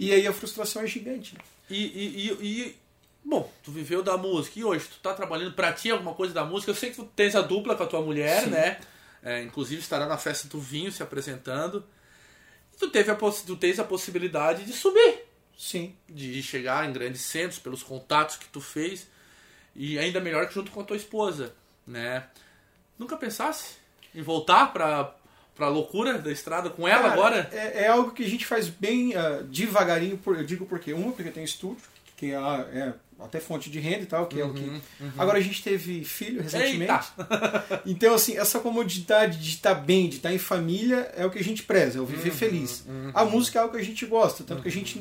E 0.00 0.14
aí 0.14 0.26
a 0.26 0.32
frustração 0.32 0.80
é 0.80 0.86
gigante. 0.86 1.36
E, 1.68 1.76
e, 1.76 2.30
e, 2.40 2.62
e, 2.62 2.76
bom, 3.22 3.52
tu 3.62 3.70
viveu 3.70 4.02
da 4.02 4.16
música 4.16 4.58
e 4.58 4.64
hoje 4.64 4.86
tu 4.86 4.98
tá 5.02 5.12
trabalhando 5.12 5.52
pra 5.52 5.74
ti 5.74 5.90
alguma 5.90 6.14
coisa 6.14 6.32
da 6.32 6.42
música. 6.42 6.70
Eu 6.70 6.74
sei 6.74 6.88
que 6.88 6.96
tu 6.96 7.04
tens 7.04 7.36
a 7.36 7.42
dupla 7.42 7.76
com 7.76 7.82
a 7.82 7.86
tua 7.86 8.00
mulher, 8.00 8.44
Sim. 8.44 8.50
né? 8.50 8.80
É, 9.22 9.42
inclusive 9.42 9.82
estará 9.82 10.06
na 10.06 10.16
festa 10.16 10.48
do 10.48 10.58
vinho 10.58 10.90
se 10.90 11.02
apresentando. 11.02 11.84
E 12.72 12.78
tu, 12.78 12.88
teve 12.88 13.10
a, 13.10 13.14
tu 13.14 13.56
tens 13.56 13.78
a 13.78 13.84
possibilidade 13.84 14.64
de 14.64 14.72
subir, 14.72 15.26
Sim. 15.54 15.94
de 16.08 16.42
chegar 16.42 16.88
em 16.88 16.94
grandes 16.94 17.20
centros 17.20 17.58
pelos 17.58 17.82
contatos 17.82 18.38
que 18.38 18.48
tu 18.48 18.62
fez. 18.62 19.06
E 19.76 19.98
ainda 19.98 20.18
melhor 20.18 20.48
que 20.48 20.54
junto 20.54 20.70
com 20.70 20.80
a 20.80 20.84
tua 20.84 20.96
esposa, 20.96 21.54
né? 21.86 22.26
Nunca 22.98 23.18
pensasse 23.18 23.74
em 24.14 24.22
voltar 24.22 24.72
pra, 24.72 25.14
pra 25.60 25.68
loucura 25.68 26.16
da 26.16 26.32
estrada 26.32 26.70
com 26.70 26.88
ela 26.88 27.02
Cara, 27.02 27.12
agora? 27.12 27.50
É, 27.52 27.82
é 27.84 27.88
algo 27.88 28.12
que 28.12 28.24
a 28.24 28.28
gente 28.28 28.46
faz 28.46 28.66
bem 28.66 29.14
ah, 29.14 29.42
devagarinho, 29.44 30.16
por, 30.16 30.34
eu 30.38 30.44
digo 30.44 30.64
porque 30.64 30.94
uma, 30.94 31.12
porque 31.12 31.30
tem 31.30 31.44
estúdio, 31.44 31.82
que 32.16 32.32
é, 32.32 32.36
é 32.36 32.94
até 33.20 33.38
fonte 33.40 33.68
de 33.68 33.78
renda 33.78 34.04
e 34.04 34.06
tal, 34.06 34.26
que 34.26 34.40
é 34.40 34.44
o 34.44 34.54
que. 34.54 34.80
Agora 35.18 35.36
a 35.36 35.40
gente 35.42 35.62
teve 35.62 36.02
filho 36.02 36.42
recentemente. 36.42 37.08
Então, 37.84 38.14
assim, 38.14 38.38
essa 38.38 38.58
comodidade 38.58 39.38
de 39.38 39.50
estar 39.50 39.74
bem, 39.74 40.08
de 40.08 40.16
estar 40.16 40.32
em 40.32 40.38
família, 40.38 41.12
é 41.14 41.26
o 41.26 41.30
que 41.30 41.38
a 41.38 41.44
gente 41.44 41.62
preza, 41.62 41.98
é 41.98 42.00
o 42.00 42.06
viver 42.06 42.30
feliz. 42.30 42.86
A 43.12 43.24
música 43.26 43.58
é 43.58 43.62
algo 43.62 43.74
que 43.74 43.80
a 43.80 43.84
gente 43.84 44.06
gosta, 44.06 44.42
tanto 44.44 44.62
que 44.62 44.68
a 44.68 44.72
gente 44.72 44.98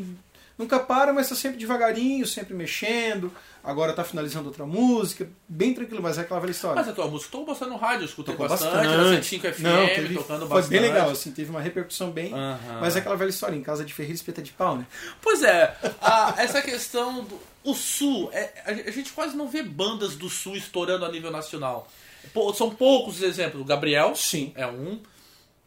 nunca 0.59 0.79
para, 0.79 1.11
mas 1.11 1.25
está 1.25 1.35
sempre 1.35 1.57
devagarinho, 1.57 2.27
sempre 2.27 2.53
mexendo. 2.53 3.31
Agora 3.63 3.91
está 3.91 4.03
finalizando 4.03 4.47
outra 4.47 4.65
música, 4.65 5.27
bem 5.47 5.73
tranquilo, 5.73 6.01
mas 6.03 6.17
é 6.17 6.21
aquela 6.21 6.39
velha 6.39 6.51
história. 6.51 6.75
Mas 6.75 6.87
a 6.87 6.93
tua 6.93 7.07
música 7.07 7.31
tô 7.31 7.43
gostando 7.43 7.71
no 7.71 7.77
rádio, 7.77 8.01
eu 8.03 8.05
escutei 8.05 8.33
Tocou 8.33 8.47
bastante, 8.47 8.87
na 8.87 9.03
105 9.09 9.47
FM, 9.53 9.59
Não, 9.63 9.87
teve- 9.87 10.15
tocando 10.15 10.39
foi 10.41 10.47
bastante. 10.49 10.69
bem 10.69 10.79
legal, 10.81 11.09
assim, 11.09 11.31
teve 11.31 11.49
uma 11.49 11.59
repercussão 11.61 12.11
bem. 12.11 12.31
Mas 12.79 12.95
é 12.95 12.99
aquela 12.99 13.15
velha 13.17 13.29
história, 13.29 13.55
em 13.55 13.63
casa 13.63 13.83
de 13.83 13.93
ferreiro 13.93 14.15
espeta 14.15 14.41
de 14.41 14.51
pau, 14.51 14.77
né? 14.77 14.85
Pois 15.21 15.41
é, 15.43 15.75
a- 16.01 16.35
essa 16.37 16.61
questão 16.61 17.23
do 17.23 17.49
o 17.61 17.73
Sul, 17.73 18.29
é, 18.31 18.53
a, 18.65 18.91
gente 18.91 19.11
quase 19.11 19.35
não 19.35 19.47
vê 19.49 19.61
bandas 19.61 20.15
do 20.15 20.29
Sul 20.29 20.55
estourando 20.55 21.03
a 21.03 21.11
nível 21.11 21.29
nacional. 21.29 21.89
Pô, 22.33 22.53
são 22.53 22.69
poucos 22.69 23.15
os 23.17 23.23
exemplos. 23.23 23.61
O 23.61 23.65
Gabriel 23.65 24.15
Sim. 24.15 24.53
é 24.55 24.65
um, 24.65 25.01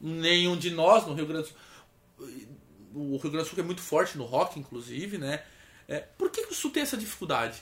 nenhum 0.00 0.56
de 0.56 0.70
nós 0.70 1.06
no 1.06 1.12
Rio 1.12 1.26
Grande 1.26 1.48
do 1.48 1.48
Sul. 1.48 1.56
O 2.94 3.16
Rio 3.16 3.30
Grande 3.30 3.48
do 3.48 3.50
Sul 3.50 3.58
é 3.58 3.62
muito 3.62 3.82
forte 3.82 4.16
no 4.18 4.24
rock, 4.24 4.58
inclusive, 4.58 5.18
né? 5.18 5.42
É, 5.88 5.98
por 6.16 6.30
que, 6.30 6.46
que 6.46 6.52
o 6.52 6.54
Sul 6.54 6.70
tem 6.70 6.82
essa 6.82 6.96
dificuldade? 6.96 7.60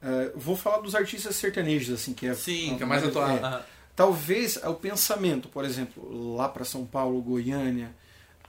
É, 0.00 0.32
vou 0.34 0.56
falar 0.56 0.80
dos 0.80 0.94
artistas 0.94 1.36
sertanejos, 1.36 1.94
assim, 1.94 2.12
que 2.12 2.26
é. 2.26 2.34
Sim, 2.34 2.76
que 2.76 2.82
é 2.82 2.86
mais 2.86 3.04
atual. 3.04 3.30
é. 3.30 3.38
Aham. 3.38 3.62
Talvez 3.94 4.56
o 4.56 4.74
pensamento, 4.74 5.48
por 5.48 5.64
exemplo, 5.64 6.34
lá 6.34 6.48
para 6.48 6.64
São 6.64 6.86
Paulo, 6.86 7.20
Goiânia, 7.20 7.94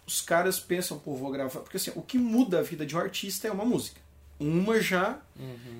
os 0.07 0.21
caras 0.21 0.59
pensam, 0.59 0.97
pô, 0.97 1.15
vou 1.15 1.29
gravar. 1.31 1.59
Porque 1.59 1.77
assim, 1.77 1.91
o 1.95 2.01
que 2.01 2.17
muda 2.17 2.59
a 2.59 2.61
vida 2.61 2.85
de 2.85 2.95
um 2.95 2.99
artista 2.99 3.47
é 3.47 3.51
uma 3.51 3.65
música. 3.65 4.01
Uma 4.39 4.81
já, 4.81 5.19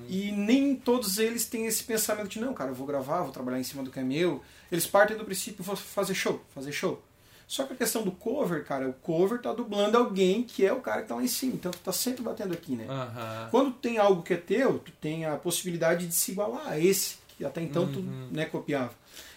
e 0.08 0.30
nem 0.32 0.76
todos 0.76 1.18
eles 1.18 1.44
têm 1.44 1.66
esse 1.66 1.82
pensamento 1.82 2.28
de, 2.28 2.40
não, 2.40 2.54
cara, 2.54 2.70
eu 2.70 2.74
vou 2.74 2.86
gravar, 2.86 3.22
vou 3.22 3.32
trabalhar 3.32 3.58
em 3.58 3.64
cima 3.64 3.82
do 3.82 3.90
que 3.90 3.98
é 3.98 4.02
meu. 4.02 4.42
Eles 4.70 4.86
partem 4.86 5.16
do 5.16 5.24
princípio, 5.24 5.64
vou 5.64 5.76
fazer 5.76 6.14
show, 6.14 6.42
fazer 6.54 6.72
show. 6.72 7.02
Só 7.46 7.64
que 7.64 7.72
a 7.74 7.76
questão 7.76 8.02
do 8.02 8.10
cover, 8.12 8.64
cara, 8.64 8.88
o 8.88 8.92
cover 8.94 9.40
tá 9.40 9.52
dublando 9.52 9.96
alguém 9.98 10.42
que 10.42 10.64
é 10.64 10.72
o 10.72 10.80
cara 10.80 11.02
que 11.02 11.08
tá 11.08 11.14
lá 11.14 11.22
em 11.22 11.28
cima. 11.28 11.52
Então 11.54 11.70
tu 11.70 11.78
tá 11.78 11.92
sempre 11.92 12.22
batendo 12.22 12.52
aqui, 12.54 12.74
né? 12.74 12.86
Aham. 12.88 13.48
Quando 13.50 13.72
tem 13.72 13.98
algo 13.98 14.22
que 14.22 14.34
é 14.34 14.36
teu, 14.36 14.78
tu 14.78 14.90
tem 14.92 15.26
a 15.26 15.36
possibilidade 15.36 16.06
de 16.06 16.14
se 16.14 16.32
igualar 16.32 16.66
a 16.68 16.78
esse, 16.80 17.16
que 17.36 17.44
até 17.44 17.60
então 17.60 17.86
tu 17.92 17.98
Uhum. 18.00 18.28
né, 18.32 18.46
copiava. 18.46 18.92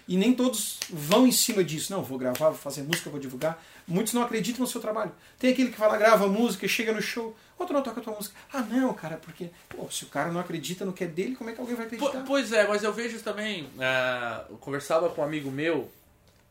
E 0.08 0.16
nem 0.16 0.34
todos 0.34 0.80
vão 0.90 1.28
em 1.28 1.34
cima 1.34 1.62
disso. 1.62 1.92
Não, 1.92 2.02
vou 2.02 2.18
gravar, 2.18 2.48
vou 2.50 2.58
fazer 2.58 2.82
música, 2.82 3.10
vou 3.10 3.20
divulgar. 3.20 3.62
Muitos 3.86 4.14
não 4.14 4.22
acreditam 4.24 4.62
no 4.62 4.68
seu 4.68 4.80
trabalho. 4.80 5.12
Tem 5.38 5.52
aquele 5.52 5.70
que 5.70 5.82
lá, 5.82 5.98
grava 5.98 6.28
música, 6.30 6.66
chega 6.66 6.94
no 6.94 7.02
show, 7.02 7.36
outro 7.60 7.74
não 7.74 7.82
toca 7.84 8.00
a 8.00 8.04
tua 8.04 8.16
música. 8.16 8.34
Ah, 8.54 8.62
não, 8.62 8.94
cara, 8.94 9.18
porque 9.18 9.50
pô, 9.68 9.90
se 9.92 10.06
o 10.06 10.08
cara 10.08 10.32
não 10.32 10.40
acredita 10.40 10.86
no 10.86 10.94
que 10.94 11.04
é 11.04 11.08
dele, 11.08 11.36
como 11.36 11.50
é 11.50 11.54
que 11.54 11.60
alguém 11.60 11.76
vai 11.76 11.86
acreditar? 11.88 12.24
Pois 12.26 12.54
é, 12.54 12.66
mas 12.66 12.84
eu 12.84 12.94
vejo 12.94 13.20
também. 13.20 13.68
ah, 13.82 14.46
eu 14.50 14.56
conversava 14.58 15.10
com 15.10 15.22
um 15.22 15.26
amigo 15.26 15.52
meu, 15.52 15.92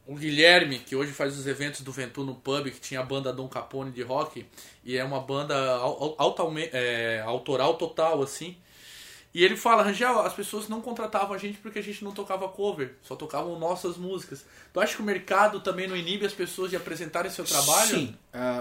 o 0.07 0.15
Guilherme, 0.15 0.79
que 0.79 0.95
hoje 0.95 1.13
faz 1.13 1.37
os 1.39 1.47
eventos 1.47 1.81
do 1.81 1.91
Ventu 1.93 2.23
no 2.25 2.35
pub, 2.35 2.65
que 2.71 2.81
tinha 2.81 3.01
a 3.01 3.03
banda 3.05 3.33
Dom 3.33 3.49
Capone 3.49 3.91
de 3.91 4.03
rock, 4.03 4.47
e 4.85 4.97
é 4.97 5.03
uma 5.05 5.21
banda 5.21 5.55
autalme- 6.19 6.71
é, 6.73 7.23
autoral 7.27 7.75
total, 7.75 8.23
assim. 8.23 8.57
E 9.35 9.45
ele 9.45 9.55
fala, 9.57 9.83
Rangel, 9.83 10.21
as 10.21 10.33
pessoas 10.33 10.67
não 10.67 10.81
contratavam 10.81 11.35
a 11.35 11.39
gente 11.39 11.59
porque 11.59 11.79
a 11.79 11.83
gente 11.83 12.03
não 12.03 12.11
tocava 12.13 12.49
cover, 12.49 12.95
só 13.03 13.15
tocavam 13.15 13.59
nossas 13.59 13.99
músicas. 13.99 14.47
Tu 14.73 14.81
acha 14.81 14.97
que 14.97 15.03
o 15.03 15.05
mercado 15.05 15.61
também 15.61 15.87
não 15.87 15.95
inibe 15.95 16.25
as 16.25 16.33
pessoas 16.33 16.71
de 16.71 16.77
apresentarem 16.77 17.31
seu 17.31 17.45
trabalho? 17.45 17.91
Sim. 17.99 18.17
A, 18.33 18.61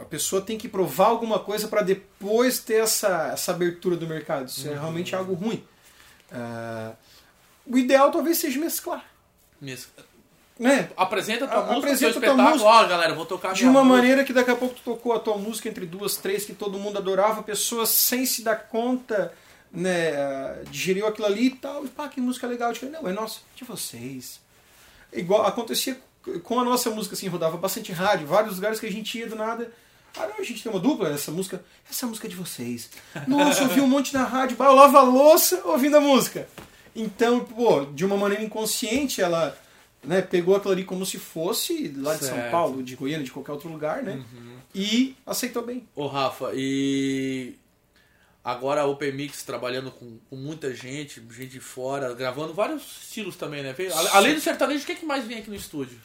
a- 0.00 0.04
pessoa 0.06 0.42
tem 0.42 0.58
que 0.58 0.68
provar 0.68 1.06
alguma 1.08 1.38
coisa 1.38 1.68
para 1.68 1.82
depois 1.82 2.58
ter 2.58 2.82
essa, 2.82 3.28
essa 3.32 3.52
abertura 3.52 3.96
do 3.96 4.06
mercado. 4.08 4.48
Isso 4.48 4.66
é 4.68 4.72
realmente 4.72 5.14
algo 5.14 5.32
ruim. 5.34 5.62
Ah, 6.32 6.94
o 7.64 7.78
ideal 7.78 8.10
talvez 8.10 8.38
seja 8.38 8.58
mesclar. 8.58 9.04
Mes- 9.60 9.88
né? 10.58 10.88
Apresenta 10.96 11.44
a 11.44 11.48
tua 11.48 11.56
A- 11.58 11.60
música, 11.62 11.78
apresenta 11.78 12.12
seu 12.12 12.22
espetáculo. 12.22 12.64
Ó, 12.64 12.86
galera, 12.86 13.14
vou 13.14 13.26
tocar 13.26 13.52
De 13.52 13.64
uma 13.64 13.82
música. 13.84 13.96
maneira 13.96 14.24
que 14.24 14.32
daqui 14.32 14.50
a 14.50 14.56
pouco 14.56 14.74
tu 14.74 14.82
tocou 14.82 15.12
a 15.12 15.18
tua 15.18 15.36
música 15.36 15.68
entre 15.68 15.84
duas, 15.86 16.16
três 16.16 16.44
que 16.44 16.54
todo 16.54 16.78
mundo 16.78 16.98
adorava, 16.98 17.42
pessoas 17.42 17.88
sem 17.90 18.24
se 18.26 18.42
dar 18.42 18.56
conta, 18.56 19.32
né, 19.72 20.62
digeriu 20.70 21.06
aquilo 21.06 21.26
ali 21.26 21.46
e 21.46 21.50
tal, 21.50 21.84
e 21.84 21.88
pá, 21.88 22.08
que 22.08 22.20
música 22.20 22.46
legal. 22.46 22.70
Eu 22.70 22.76
falei, 22.76 22.94
não, 22.94 23.08
é 23.08 23.12
nossa, 23.12 23.40
de 23.54 23.64
vocês. 23.64 24.40
Igual 25.12 25.44
acontecia 25.46 25.98
com 26.42 26.58
a 26.60 26.64
nossa 26.64 26.90
música, 26.90 27.14
assim, 27.14 27.28
rodava 27.28 27.56
bastante 27.56 27.92
rádio, 27.92 28.26
vários 28.26 28.56
lugares 28.56 28.80
que 28.80 28.86
a 28.86 28.92
gente 28.92 29.18
ia 29.18 29.26
do 29.28 29.36
nada. 29.36 29.70
Ah, 30.18 30.26
não, 30.28 30.38
a 30.40 30.42
gente 30.42 30.62
tem 30.62 30.72
uma 30.72 30.80
dupla, 30.80 31.10
essa 31.10 31.30
música, 31.30 31.62
essa 31.90 32.06
música 32.06 32.26
é 32.26 32.30
de 32.30 32.36
vocês. 32.36 32.88
Nossa, 33.28 33.62
eu 33.62 33.68
ouvi 33.68 33.80
um 33.82 33.86
monte 33.86 34.14
na 34.14 34.24
rádio, 34.24 34.56
bah, 34.56 34.64
eu 34.66 34.74
lavo 34.74 34.96
a 34.96 35.02
louça 35.02 35.60
ouvindo 35.66 35.98
a 35.98 36.00
música. 36.00 36.48
Então, 36.94 37.40
pô, 37.40 37.84
de 37.84 38.04
uma 38.04 38.16
maneira 38.16 38.42
inconsciente, 38.42 39.20
ela 39.20 39.56
né, 40.06 40.22
pegou 40.22 40.54
aquilo 40.56 40.72
ali 40.72 40.84
como 40.84 41.04
se 41.04 41.18
fosse 41.18 41.88
lá 41.96 42.14
de 42.14 42.24
São 42.24 42.36
Certo. 42.36 42.50
Paulo, 42.50 42.82
de 42.82 42.94
Goiânia, 42.96 43.24
de 43.24 43.30
qualquer 43.32 43.52
outro 43.52 43.68
lugar, 43.68 44.02
né? 44.02 44.22
E 44.74 45.16
aceitou 45.26 45.64
bem. 45.64 45.86
Ô, 45.94 46.06
Rafa, 46.06 46.52
e 46.54 47.54
agora 48.44 48.82
a 48.82 48.86
Open 48.86 49.12
Mix 49.12 49.42
trabalhando 49.42 49.90
com, 49.90 50.18
com 50.30 50.36
muita 50.36 50.74
gente, 50.74 51.20
gente 51.30 51.48
de 51.52 51.60
fora, 51.60 52.14
gravando 52.14 52.54
vários 52.54 52.82
estilos 53.02 53.36
também, 53.36 53.62
né? 53.62 53.74
A- 53.94 54.16
Além 54.16 54.34
do 54.34 54.40
sertanejo, 54.40 54.82
o 54.82 54.86
que, 54.86 54.92
é 54.92 54.96
que 54.96 55.06
mais 55.06 55.24
vem 55.26 55.38
aqui 55.38 55.50
no 55.50 55.56
estúdio? 55.56 55.98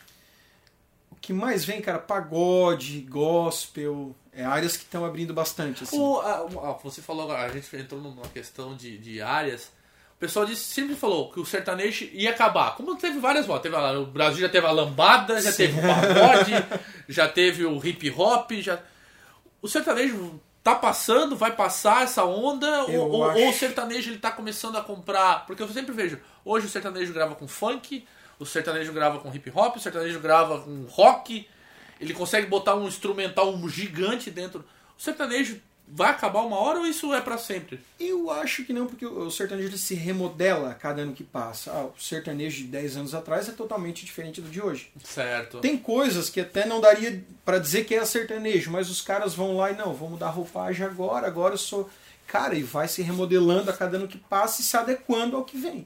O 1.12 1.16
que 1.22 1.34
mais 1.34 1.64
vem, 1.64 1.80
cara, 1.82 2.00
pagode, 2.00 3.02
gospel, 3.02 4.16
é 4.34 4.44
áreas 4.44 4.76
que 4.76 4.84
estão 4.84 5.06
abrindo 5.06 5.34
bastante, 5.34 5.84
assim. 5.84 6.00
O, 6.00 6.20
a- 6.20 6.48
ah, 6.64 6.80
você 6.84 7.02
falou 7.02 7.24
agora, 7.24 7.44
a 7.44 7.50
gente 7.50 7.76
entrou 7.76 8.02
numa 8.02 8.28
questão 8.30 8.76
de, 8.76 8.98
de 8.98 9.22
áreas. 9.22 9.70
O 10.22 10.26
pessoal 10.28 10.46
disse, 10.46 10.66
sempre 10.66 10.94
falou 10.96 11.32
que 11.32 11.40
o 11.40 11.46
sertanejo 11.46 12.08
ia 12.14 12.30
acabar. 12.30 12.76
Como 12.76 12.96
teve 12.96 13.18
várias 13.20 13.48
voltas. 13.48 13.64
Teve 13.72 13.76
a- 13.76 13.98
o 14.00 14.06
Brasil 14.06 14.40
já 14.42 14.50
teve 14.50 14.68
a 14.68 14.72
lambada, 14.72 15.42
já 15.42 15.52
Sim. 15.52 15.58
teve 15.66 15.80
o 15.80 15.82
pagode, 15.82 16.52
já 17.10 17.28
teve 17.28 17.66
o 17.66 17.84
hip 17.84 18.08
hop. 18.16 18.52
Já... 18.52 18.80
O 19.64 19.68
sertanejo 19.68 20.40
tá 20.64 20.76
passando, 20.76 21.36
vai 21.36 21.56
passar 21.56 22.04
essa 22.04 22.24
onda? 22.24 22.84
Ou, 22.84 23.10
ou- 23.10 23.50
o 23.50 23.54
sertanejo 23.54 24.12
ele 24.12 24.20
tá 24.20 24.30
começando 24.30 24.78
a 24.78 24.82
comprar? 24.84 25.48
Porque 25.48 25.64
eu 25.64 25.68
sempre 25.70 25.92
vejo, 25.92 26.20
hoje 26.46 26.68
o 26.68 26.70
sertanejo 26.70 27.12
grava 27.14 27.34
com 27.34 27.48
funk, 27.48 28.06
o 28.38 28.46
sertanejo 28.46 28.94
grava 28.94 29.18
com 29.18 29.34
hip 29.34 29.52
hop, 29.56 29.78
o 29.78 29.80
sertanejo 29.80 30.20
grava 30.20 30.60
com 30.62 30.86
rock. 30.88 31.48
Ele 32.00 32.14
consegue 32.14 32.46
botar 32.46 32.76
um 32.76 32.88
instrumental 32.88 33.52
um 33.52 33.68
gigante 33.68 34.30
dentro. 34.30 34.60
O 34.96 35.02
sertanejo 35.02 35.60
vai 35.94 36.10
acabar 36.10 36.42
uma 36.42 36.58
hora 36.58 36.80
ou 36.80 36.88
isso 36.88 37.14
é 37.14 37.22
pra 37.22 37.38
sempre? 37.38 37.80
Eu 38.00 38.32
acho 38.32 38.64
que 38.64 38.72
não, 38.74 38.88
porque 38.88 39.06
o 39.06 39.30
sertanejo 39.30 39.68
ele 39.68 39.78
se 39.78 39.94
remodela 39.94 40.72
a 40.72 40.74
cada 40.74 41.02
ano 41.02 41.14
que 41.14 41.24
passa. 41.24 41.72
Ah, 41.72 41.86
o 41.86 41.94
sertanejo 42.02 42.58
de 42.58 42.64
10 42.64 42.98
anos 42.98 43.14
atrás 43.14 43.50
é 43.50 43.52
totalmente 43.52 44.06
diferente 44.06 44.42
do 44.42 44.50
de 44.50 44.62
hoje. 44.62 44.92
Certo. 45.04 45.60
Tem 45.60 45.78
coisas 45.78 46.30
que 46.30 46.40
até 46.40 46.66
não 46.66 46.80
daria 46.80 47.24
pra 47.44 47.60
dizer 47.60 47.86
que 47.86 47.94
é 47.94 48.06
sertanejo, 48.06 48.72
mas 48.72 48.90
os 48.90 49.02
caras 49.02 49.34
vão 49.34 49.58
lá 49.58 49.72
e 49.72 49.76
não, 49.76 49.94
mudar 49.96 50.28
a 50.28 50.32
roupagem 50.32 50.86
agora, 50.86 51.28
agora 51.28 51.54
eu 51.54 51.60
sou. 51.60 51.90
Cara, 52.28 52.56
e 52.56 52.64
vai 52.64 52.88
se 52.88 53.02
remodelando 53.02 53.70
a 53.70 53.74
cada 53.74 53.98
ano 53.98 54.08
que 54.08 54.18
passa 54.18 54.62
e 54.62 54.64
se 54.64 54.78
adequando 54.78 55.36
ao 55.36 55.44
que 55.44 55.58
vem. 55.58 55.86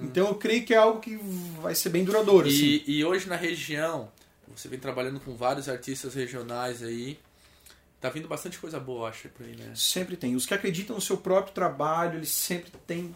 Então 0.00 0.28
eu 0.28 0.34
creio 0.36 0.64
que 0.64 0.72
é 0.72 0.76
algo 0.76 1.00
que 1.00 1.18
vai 1.60 1.74
ser 1.74 1.88
bem 1.88 2.04
duradouro. 2.04 2.46
assim. 2.46 2.82
E, 2.86 2.98
e 2.98 3.04
hoje 3.04 3.28
na 3.28 3.34
região, 3.34 4.08
você 4.54 4.68
vem 4.68 4.78
trabalhando 4.78 5.18
com 5.18 5.34
vários 5.34 5.68
artistas 5.68 6.14
regionais 6.14 6.82
aí. 6.84 7.18
Tá 8.02 8.10
vindo 8.10 8.26
bastante 8.28 8.58
coisa 8.58 8.78
boa, 8.80 9.08
acho, 9.08 9.28
por 9.30 9.46
aí, 9.46 9.54
né? 9.56 9.72
Sempre 9.76 10.16
tem. 10.16 10.34
Os 10.36 10.44
que 10.44 10.52
acreditam 10.52 10.96
no 10.96 11.00
seu 11.00 11.16
próprio 11.16 11.54
trabalho, 11.54 12.18
eles 12.18 12.30
sempre 12.30 12.70
têm 12.86 13.14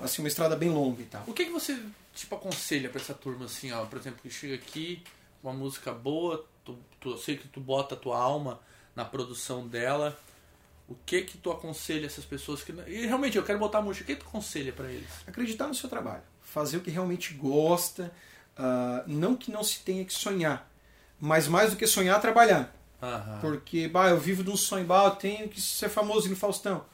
assim, 0.00 0.22
uma 0.22 0.28
estrada 0.28 0.54
bem 0.56 0.70
longa 0.70 1.02
e 1.02 1.06
tal. 1.06 1.24
O 1.26 1.32
que, 1.34 1.44
que 1.46 1.50
você, 1.50 1.76
tipo, 2.14 2.34
aconselha 2.36 2.88
pra 2.88 3.00
essa 3.00 3.12
turma, 3.12 3.46
assim, 3.46 3.72
ó? 3.72 3.84
Por 3.86 3.98
exemplo, 3.98 4.20
que 4.22 4.30
chega 4.30 4.54
aqui, 4.54 5.02
uma 5.42 5.52
música 5.52 5.92
boa, 5.92 6.46
tu, 6.64 6.78
tu- 7.00 7.10
eu 7.10 7.18
sei 7.18 7.36
que 7.36 7.48
tu 7.48 7.58
bota 7.60 7.96
a 7.96 7.98
tua 7.98 8.16
alma 8.18 8.60
na 8.94 9.04
produção 9.04 9.66
dela. 9.66 10.16
O 10.88 10.94
que 11.04 11.22
que 11.22 11.36
tu 11.36 11.50
aconselha 11.50 12.06
essas 12.06 12.24
pessoas 12.24 12.62
que... 12.62 12.72
E 12.86 13.04
realmente, 13.04 13.36
eu 13.36 13.42
quero 13.44 13.58
botar 13.58 13.82
música. 13.82 14.04
O 14.04 14.06
que 14.06 14.22
tu 14.22 14.26
aconselha 14.28 14.72
pra 14.72 14.90
eles? 14.90 15.08
Acreditar 15.26 15.66
no 15.66 15.74
seu 15.74 15.88
trabalho. 15.88 16.22
Fazer 16.40 16.76
o 16.78 16.80
que 16.80 16.90
realmente 16.90 17.34
gosta. 17.34 18.10
ah, 18.56 19.02
não 19.06 19.36
que 19.36 19.50
não 19.50 19.62
se 19.64 19.80
tenha 19.80 20.04
que 20.04 20.12
sonhar. 20.14 20.70
Mas 21.20 21.46
mais 21.48 21.70
do 21.72 21.76
que 21.76 21.86
sonhar, 21.86 22.20
trabalhar. 22.20 22.74
Aham. 23.02 23.38
Porque, 23.40 23.88
bah, 23.88 24.08
eu 24.08 24.18
vivo 24.18 24.42
de 24.42 24.50
um 24.50 24.56
sonho, 24.56 24.84
bah, 24.84 25.04
eu 25.04 25.10
tenho 25.12 25.48
que 25.48 25.60
ser 25.60 25.88
famoso 25.88 26.28
no 26.28 26.36
Faustão. 26.36 26.84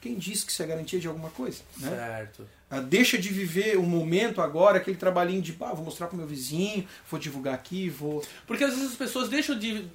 Quem 0.00 0.16
disse 0.16 0.44
que 0.44 0.50
isso 0.50 0.62
é 0.62 0.66
garantia 0.66 0.98
de 0.98 1.06
alguma 1.06 1.30
coisa? 1.30 1.62
Né? 1.78 1.88
Certo. 1.90 2.48
Ah, 2.68 2.80
deixa 2.80 3.18
de 3.18 3.28
viver 3.28 3.76
o 3.76 3.82
momento 3.82 4.40
agora, 4.40 4.78
aquele 4.78 4.96
trabalhinho 4.96 5.42
de, 5.42 5.52
bah, 5.52 5.72
vou 5.72 5.84
mostrar 5.84 6.08
pro 6.08 6.16
meu 6.16 6.26
vizinho, 6.26 6.88
vou 7.08 7.20
divulgar 7.20 7.54
aqui, 7.54 7.88
vou. 7.88 8.24
Porque 8.46 8.64
às 8.64 8.74
vezes 8.74 8.92
as 8.92 8.96
pessoas 8.96 9.28
deixam 9.28 9.56
de, 9.58 9.86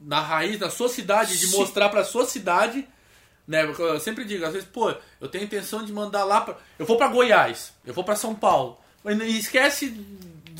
na 0.00 0.20
raiz, 0.20 0.58
na 0.58 0.70
sua 0.70 0.88
cidade, 0.88 1.38
de 1.38 1.46
Sim. 1.46 1.58
mostrar 1.58 1.88
pra 1.88 2.04
sua 2.04 2.24
cidade, 2.24 2.86
né? 3.46 3.64
Eu 3.64 4.00
sempre 4.00 4.24
digo, 4.24 4.46
às 4.46 4.52
vezes, 4.52 4.68
pô, 4.68 4.94
eu 5.20 5.28
tenho 5.28 5.44
intenção 5.44 5.84
de 5.84 5.92
mandar 5.92 6.24
lá 6.24 6.40
pra. 6.40 6.56
Eu 6.78 6.86
vou 6.86 6.96
pra 6.96 7.08
Goiás, 7.08 7.72
eu 7.84 7.92
vou 7.92 8.04
pra 8.04 8.16
São 8.16 8.34
Paulo. 8.34 8.78
Mas 9.02 9.20
esquece 9.20 9.94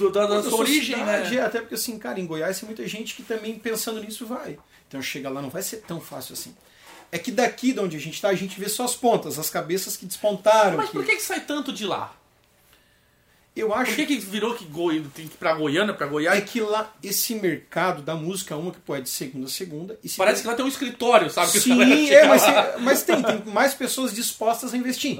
do- 0.00 0.10
da, 0.10 0.26
da 0.26 0.42
sua 0.42 0.58
origem, 0.58 0.96
né? 1.04 1.34
é, 1.36 1.40
Até 1.42 1.60
porque, 1.60 1.74
assim, 1.76 1.98
cara, 1.98 2.18
em 2.18 2.26
Goiás 2.26 2.58
tem 2.58 2.66
muita 2.66 2.86
gente 2.88 3.14
que 3.14 3.22
também 3.22 3.58
pensando 3.58 4.00
nisso 4.00 4.26
vai. 4.26 4.58
Então 4.88 5.00
chega 5.00 5.28
lá, 5.30 5.40
não 5.40 5.50
vai 5.50 5.62
ser 5.62 5.78
tão 5.82 6.00
fácil 6.00 6.32
assim. 6.32 6.54
É 7.12 7.18
que 7.18 7.30
daqui 7.30 7.72
de 7.72 7.80
onde 7.80 7.96
a 7.96 8.00
gente 8.00 8.14
está, 8.14 8.28
a 8.28 8.34
gente 8.34 8.58
vê 8.58 8.68
só 8.68 8.84
as 8.84 8.94
pontas, 8.94 9.38
as 9.38 9.50
cabeças 9.50 9.96
que 9.96 10.06
despontaram. 10.06 10.76
Mas 10.76 10.86
que- 10.88 10.92
por 10.92 11.04
que, 11.04 11.16
que 11.16 11.22
sai 11.22 11.40
tanto 11.40 11.72
de 11.72 11.84
lá? 11.84 12.14
Eu 13.60 13.74
acho 13.74 13.90
Por 13.92 13.96
que, 13.96 14.06
que 14.06 14.18
virou 14.18 14.54
que 14.54 14.64
Goi... 14.64 15.04
tem 15.14 15.26
que 15.28 15.34
ir 15.34 15.38
pra 15.38 15.54
Goiânia, 15.54 15.92
pra 15.94 16.06
Goiás? 16.06 16.38
é 16.38 16.40
que 16.40 16.60
lá, 16.60 16.92
esse 17.02 17.34
mercado 17.34 18.02
da 18.02 18.14
música, 18.14 18.56
uma 18.56 18.70
que 18.72 18.80
pode 18.80 19.02
de 19.04 19.08
segunda 19.10 19.46
a 19.46 19.50
segunda. 19.50 19.98
E 20.02 20.08
se 20.08 20.16
Parece 20.16 20.42
que 20.42 20.48
lá 20.48 20.54
tem 20.54 20.64
um 20.64 20.68
escritório, 20.68 21.30
sabe? 21.30 21.50
Sim, 21.58 22.08
é, 22.10 22.26
mas, 22.26 22.42
tem- 22.44 22.54
mas 22.82 23.02
tem, 23.02 23.22
tem 23.22 23.42
mais 23.52 23.74
pessoas 23.74 24.12
dispostas 24.14 24.72
a 24.74 24.76
investir. 24.76 25.18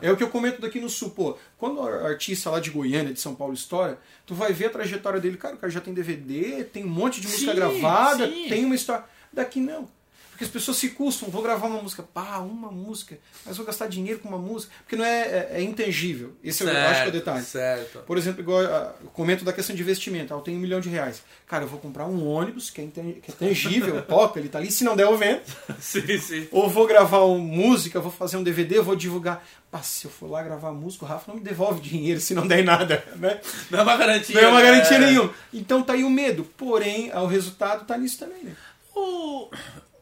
É 0.00 0.10
o 0.10 0.16
que 0.16 0.22
eu 0.22 0.30
comento 0.30 0.60
daqui 0.60 0.80
no 0.80 0.88
Sul. 0.88 1.10
Pô, 1.10 1.36
quando 1.58 1.80
o 1.80 1.86
artista 2.06 2.50
lá 2.50 2.60
de 2.60 2.70
Goiânia, 2.70 3.12
de 3.12 3.20
São 3.20 3.34
Paulo, 3.34 3.54
estoura, 3.54 3.98
tu 4.26 4.34
vai 4.34 4.52
ver 4.52 4.66
a 4.66 4.70
trajetória 4.70 5.20
dele. 5.20 5.36
Cara, 5.36 5.54
o 5.54 5.58
cara 5.58 5.72
já 5.72 5.80
tem 5.80 5.92
DVD, 5.94 6.64
tem 6.64 6.84
um 6.84 6.88
monte 6.88 7.20
de 7.20 7.26
música 7.28 7.50
Sim, 7.52 7.56
gravada, 7.56 8.26
sim. 8.26 8.48
tem 8.48 8.64
uma 8.64 8.74
história. 8.74 9.04
Daqui 9.32 9.60
não. 9.60 9.88
Porque 10.34 10.42
as 10.42 10.50
pessoas 10.50 10.78
se 10.78 10.88
custam, 10.88 11.28
vou 11.28 11.40
gravar 11.42 11.68
uma 11.68 11.80
música. 11.80 12.02
Pá, 12.02 12.38
uma 12.38 12.68
música. 12.68 13.16
Mas 13.46 13.56
vou 13.56 13.64
gastar 13.64 13.86
dinheiro 13.86 14.18
com 14.18 14.28
uma 14.28 14.36
música. 14.36 14.72
Porque 14.80 14.96
não 14.96 15.04
é, 15.04 15.20
é, 15.20 15.48
é 15.52 15.62
intangível. 15.62 16.32
Esse 16.42 16.64
eu 16.64 16.70
acho 16.70 17.02
que 17.02 17.06
é 17.06 17.08
o 17.08 17.12
detalhe. 17.12 17.44
Certo. 17.44 18.00
Por 18.00 18.18
exemplo, 18.18 18.40
igual 18.40 18.60
ah, 18.62 18.96
eu 19.00 19.10
comento 19.10 19.44
da 19.44 19.52
questão 19.52 19.76
de 19.76 19.80
investimento. 19.80 20.34
Ah, 20.34 20.36
eu 20.36 20.40
tenho 20.40 20.58
um 20.58 20.60
milhão 20.60 20.80
de 20.80 20.88
reais. 20.88 21.22
Cara, 21.46 21.62
eu 21.62 21.68
vou 21.68 21.78
comprar 21.78 22.06
um 22.06 22.26
ônibus 22.26 22.68
que 22.68 22.80
é, 22.80 22.86
que 22.86 23.30
é 23.30 23.34
tangível, 23.38 24.02
toca, 24.08 24.40
ele 24.40 24.48
tá 24.48 24.58
ali. 24.58 24.72
Se 24.72 24.82
não 24.82 24.96
der, 24.96 25.04
eu 25.04 25.16
vendo. 25.16 25.40
sim, 25.78 26.18
sim. 26.18 26.48
Ou 26.50 26.68
vou 26.68 26.84
gravar 26.84 27.20
uma 27.20 27.38
música, 27.38 28.00
vou 28.00 28.10
fazer 28.10 28.36
um 28.36 28.42
DVD, 28.42 28.80
vou 28.80 28.96
divulgar. 28.96 29.46
Pá, 29.70 29.82
se 29.82 30.04
eu 30.04 30.10
for 30.10 30.28
lá 30.28 30.42
gravar 30.42 30.72
música, 30.72 31.04
o 31.04 31.08
Rafa 31.08 31.30
não 31.30 31.38
me 31.38 31.44
devolve 31.44 31.80
dinheiro 31.80 32.20
se 32.20 32.34
não 32.34 32.44
der 32.46 32.58
em 32.58 32.64
nada, 32.64 33.04
né? 33.16 33.40
Não 33.70 33.78
é 33.78 33.82
uma 33.82 33.96
garantia. 33.96 34.34
Não 34.34 34.48
é 34.48 34.48
uma 34.48 34.60
né? 34.60 34.66
garantia 34.66 34.98
nenhuma. 34.98 35.32
Então 35.52 35.80
tá 35.80 35.92
aí 35.92 36.02
o 36.02 36.10
medo. 36.10 36.44
Porém, 36.56 37.12
o 37.12 37.26
resultado 37.26 37.86
tá 37.86 37.96
nisso 37.96 38.18
também, 38.18 38.42
né? 38.42 38.56
O- 38.96 39.48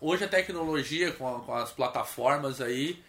Hoje 0.02 0.24
a 0.24 0.28
tecnologia 0.28 1.12
com, 1.12 1.28
a- 1.36 1.40
com 1.40 1.54
as 1.54 1.70
plataformas 1.70 2.60
aí, 2.60 3.00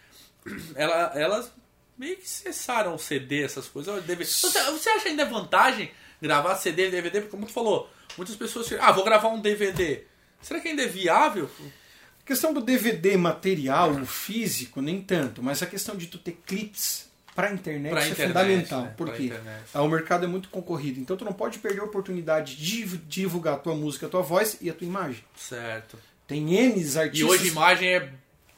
ela- 0.76 1.12
elas 1.16 1.52
meio 1.98 2.18
que 2.18 2.30
cessaram 2.30 2.94
o 2.96 3.00
CD, 3.00 3.44
essas 3.44 3.68
coisas. 3.68 4.04
DVD. 4.04 4.24
Você, 4.30 4.64
você 4.72 4.90
acha 4.90 5.10
ainda 5.10 5.26
vantagem 5.26 5.92
gravar 6.22 6.56
CD 6.56 6.88
e 6.88 6.92
DVD? 6.92 7.20
Porque 7.22 7.32
como 7.32 7.46
tu 7.48 7.52
falou, 7.52 7.90
muitas 8.18 8.36
pessoas 8.36 8.72
ah, 8.80 8.92
vou 8.92 9.04
gravar 9.04 9.30
um 9.30 9.42
DVD. 9.42 10.04
Será 10.42 10.60
que 10.60 10.68
ainda 10.68 10.84
é 10.84 10.88
viável? 10.88 11.50
A 12.22 12.26
questão 12.26 12.54
do 12.54 12.62
DVD 12.62 13.18
material, 13.18 13.92
o 13.92 14.06
físico, 14.06 14.82
nem 14.82 15.02
tanto, 15.02 15.42
mas 15.44 15.62
a 15.62 15.66
questão 15.66 15.96
de 15.96 16.08
tu 16.08 16.18
ter 16.18 16.40
clips 16.46 17.10
pra 17.36 17.52
internet, 17.52 17.92
Pra 17.92 18.02
isso 18.02 18.12
internet, 18.12 18.38
é 18.38 18.42
fundamental. 18.44 18.82
né? 18.84 18.94
Por 18.96 19.08
Pra 19.08 19.18
quê? 19.18 19.24
internet. 19.26 19.64
Ah, 19.74 19.82
O 19.82 19.88
mercado 19.90 20.24
é 20.26 20.28
muito 20.28 20.50
concorrido, 20.50 21.00
então 21.00 21.18
tu 21.18 21.26
não 21.26 21.34
pode 21.34 21.58
perder 21.60 21.82
a 21.82 21.86
oportunidade 21.86 22.56
de 22.56 22.86
divulgar 22.98 23.56
a 23.56 23.58
tua 23.58 23.76
música, 23.76 24.06
a 24.06 24.10
tua 24.10 24.22
voz 24.22 24.58
e 24.62 24.70
a 24.70 24.74
tua 24.74 24.86
imagem. 24.88 25.24
Certo. 25.36 25.98
Tem 26.34 26.54
N 26.56 26.74
artistas. 26.98 27.20
E 27.20 27.24
hoje 27.24 27.48
imagem 27.48 27.90
é 27.90 28.10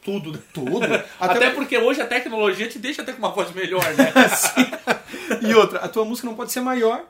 tudo. 0.03 0.31
né? 0.31 0.39
tudo. 0.53 1.03
Até, 1.19 1.49
porque 1.49 1.77
hoje 1.77 2.01
a 2.01 2.07
tecnologia 2.07 2.69
te 2.69 2.79
deixa 2.79 3.01
até 3.01 3.11
com 3.11 3.19
uma 3.19 3.31
voz 3.31 3.53
melhor, 3.53 3.83
né? 3.95 4.13
E 5.41 5.53
outra, 5.55 5.79
a 5.79 5.87
tua 5.87 6.05
música 6.05 6.27
não 6.27 6.35
pode 6.35 6.51
ser 6.51 6.61
maior 6.61 7.03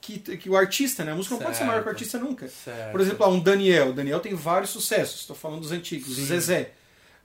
que, 0.00 0.18
que 0.18 0.48
o 0.48 0.56
artista, 0.56 1.04
né? 1.04 1.12
A 1.12 1.14
música 1.14 1.34
não 1.34 1.42
pode 1.42 1.56
ser 1.56 1.64
maior 1.64 1.82
que 1.82 1.88
o 1.88 1.92
Certo. 1.92 1.96
artista 1.96 2.18
nunca. 2.18 2.48
Certo. 2.48 2.90
Por 2.90 3.00
exemplo, 3.00 3.28
um 3.28 3.38
Daniel. 3.38 3.90
O 3.90 3.92
Daniel 3.92 4.18
tem 4.18 4.34
vários 4.34 4.70
sucessos. 4.70 5.20
Estou 5.20 5.36
falando 5.36 5.60
dos 5.60 5.72
antigos, 5.72 6.16
o 6.18 6.24
Zezé. 6.24 6.72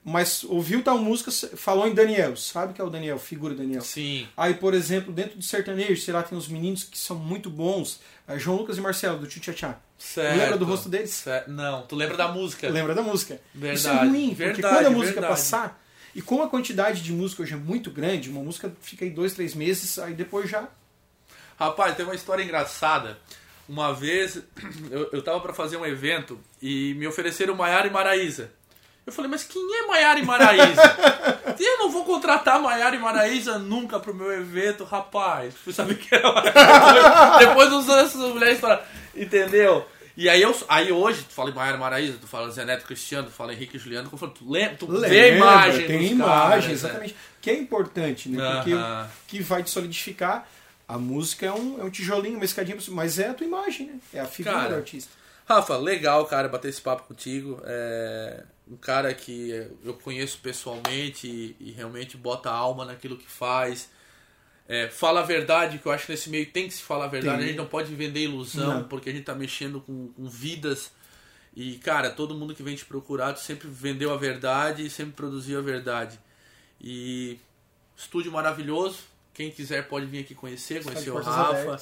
Mas 0.08 0.44
ouviu 0.44 0.84
tal 0.84 0.98
música, 0.98 1.32
falou 1.56 1.88
em 1.88 1.92
Daniel. 1.92 2.36
Sabe 2.36 2.72
que 2.72 2.80
é 2.80 2.84
o 2.84 2.88
Daniel, 2.88 3.18
figura 3.18 3.56
Daniel. 3.56 3.80
Sim. 3.80 4.28
Aí, 4.36 4.54
por 4.54 4.72
exemplo, 4.72 5.12
dentro 5.12 5.36
do 5.36 5.42
sertanejo, 5.42 6.00
sei 6.00 6.14
lá, 6.14 6.22
tem 6.22 6.38
uns 6.38 6.46
meninos 6.46 6.84
que 6.84 6.96
são 6.96 7.16
muito 7.16 7.50
bons. 7.50 8.00
Ah, 8.24 8.38
João 8.38 8.58
Lucas 8.58 8.78
e 8.78 8.80
Marcelo, 8.80 9.18
do 9.18 9.26
Tchutchá. 9.26 9.80
Certo. 9.98 10.38
Lembra 10.38 10.56
do 10.56 10.64
rosto 10.64 10.88
deles? 10.88 11.10
Certo. 11.10 11.50
Não, 11.50 11.82
tu 11.82 11.96
lembra 11.96 12.16
da 12.16 12.28
música. 12.28 12.70
Lembra 12.70 12.94
da 12.94 13.02
música. 13.02 13.40
Verdade, 13.52 13.78
Isso 13.80 13.88
é 13.88 14.04
ruim, 14.04 14.28
porque 14.28 14.44
verdade, 14.44 14.74
quando 14.76 14.86
a 14.86 14.90
música 14.90 15.20
verdade. 15.20 15.32
passar, 15.32 15.84
e 16.14 16.22
como 16.22 16.44
a 16.44 16.48
quantidade 16.48 17.02
de 17.02 17.12
música 17.12 17.42
hoje 17.42 17.54
é 17.54 17.56
muito 17.56 17.90
grande, 17.90 18.30
uma 18.30 18.44
música 18.44 18.72
fica 18.80 19.04
aí 19.04 19.10
dois, 19.10 19.32
três 19.34 19.56
meses, 19.56 19.98
aí 19.98 20.14
depois 20.14 20.48
já 20.48 20.68
Rapaz, 21.58 21.96
tem 21.96 22.04
uma 22.04 22.14
história 22.14 22.42
engraçada. 22.44 23.18
Uma 23.68 23.92
vez 23.92 24.40
eu, 24.90 25.08
eu 25.12 25.22
tava 25.22 25.40
pra 25.40 25.52
fazer 25.52 25.76
um 25.76 25.84
evento 25.86 26.38
e 26.62 26.94
me 26.94 27.06
ofereceram 27.08 27.56
Maiara 27.56 27.88
e 27.88 27.90
Maraísa. 27.90 28.52
Eu 29.06 29.12
falei, 29.12 29.30
mas 29.30 29.44
quem 29.44 29.62
é 29.78 29.86
Maiara 29.86 30.18
e 30.18 30.24
Maraísa? 30.24 30.82
eu 31.58 31.78
não 31.78 31.90
vou 31.90 32.04
contratar 32.04 32.60
Maiara 32.60 32.96
e 32.96 32.98
Maraísa 32.98 33.56
nunca 33.56 34.00
pro 34.00 34.12
meu 34.12 34.32
evento, 34.32 34.82
rapaz. 34.82 35.54
Fui 35.54 35.72
saber 35.72 35.96
que 35.96 36.12
era 36.12 36.32
Maiara. 36.32 37.38
Depois 37.46 37.70
dos 37.70 37.88
anos, 37.88 38.16
as 38.16 38.32
mulheres 38.32 38.58
falaram, 38.58 38.82
entendeu? 39.14 39.86
E 40.16 40.28
aí, 40.28 40.42
eu, 40.42 40.56
aí 40.68 40.90
hoje, 40.90 41.22
tu 41.22 41.34
fala 41.34 41.50
em 41.50 41.54
Maiara 41.54 41.78
Maraísa, 41.78 42.18
tu 42.20 42.26
fala 42.26 42.50
Zé 42.50 42.64
Neto 42.64 42.84
Cristiano, 42.84 43.28
tu 43.28 43.32
fala 43.34 43.52
Henrique 43.52 43.78
Juliano, 43.78 44.08
tu, 44.08 44.16
fala, 44.16 44.32
tu, 44.32 44.50
lembra, 44.50 44.76
tu 44.76 44.90
Lembra, 44.90 45.08
vê 45.08 45.36
imagem 45.36 45.86
Tem 45.86 46.06
imagem, 46.06 46.18
caras, 46.18 46.66
né? 46.66 46.72
exatamente. 46.72 47.16
Que 47.40 47.50
é 47.50 47.58
importante, 47.58 48.28
né? 48.28 48.54
Porque 48.56 48.72
Aham. 48.72 49.04
o 49.04 49.26
que 49.28 49.40
vai 49.40 49.62
te 49.62 49.70
solidificar. 49.70 50.48
A 50.88 50.98
música 50.98 51.46
é 51.46 51.52
um, 51.52 51.80
é 51.80 51.84
um 51.84 51.90
tijolinho, 51.90 52.36
uma 52.36 52.44
escadinha, 52.44 52.78
mas 52.88 53.18
é 53.18 53.28
a 53.28 53.34
tua 53.34 53.46
imagem, 53.46 53.86
né? 53.88 53.94
É 54.14 54.20
a 54.20 54.24
figura 54.24 54.54
Cara, 54.54 54.68
do 54.68 54.74
artista. 54.76 55.10
Rafa, 55.48 55.76
legal, 55.76 56.26
cara, 56.26 56.48
bater 56.48 56.68
esse 56.68 56.80
papo 56.80 57.04
contigo. 57.04 57.60
É 57.64 58.44
um 58.68 58.76
cara 58.76 59.14
que 59.14 59.50
eu 59.84 59.94
conheço 59.94 60.38
pessoalmente 60.38 61.28
e, 61.28 61.56
e 61.60 61.70
realmente 61.70 62.16
bota 62.16 62.50
a 62.50 62.54
alma 62.54 62.84
naquilo 62.84 63.16
que 63.16 63.30
faz. 63.30 63.88
É, 64.68 64.88
fala 64.88 65.20
a 65.20 65.22
verdade, 65.22 65.78
que 65.78 65.86
eu 65.86 65.92
acho 65.92 66.06
que 66.06 66.12
nesse 66.12 66.28
meio 66.28 66.46
tem 66.50 66.66
que 66.66 66.74
se 66.74 66.82
falar 66.82 67.04
a 67.04 67.08
verdade. 67.08 67.36
Tem. 67.36 67.44
A 67.44 67.48
gente 67.48 67.56
não 67.56 67.66
pode 67.66 67.94
vender 67.94 68.20
ilusão, 68.24 68.80
Não. 68.80 68.88
porque 68.88 69.08
a 69.08 69.12
gente 69.12 69.24
tá 69.24 69.34
mexendo 69.34 69.80
com, 69.80 70.08
com 70.08 70.28
vidas. 70.28 70.90
E, 71.54 71.78
cara, 71.78 72.10
todo 72.10 72.34
mundo 72.34 72.54
que 72.54 72.62
vem 72.62 72.74
te 72.74 72.84
procurar 72.84 73.32
tu 73.32 73.40
sempre 73.40 73.68
vendeu 73.68 74.12
a 74.12 74.16
verdade 74.16 74.84
e 74.84 74.90
sempre 74.90 75.12
produziu 75.12 75.60
a 75.60 75.62
verdade. 75.62 76.18
E 76.80 77.38
estúdio 77.96 78.32
maravilhoso. 78.32 78.98
Quem 79.36 79.50
quiser 79.50 79.86
pode 79.86 80.06
vir 80.06 80.20
aqui 80.20 80.34
conhecer, 80.34 80.82
conhecer 80.82 81.10
o 81.10 81.18
Rafa. 81.20 81.76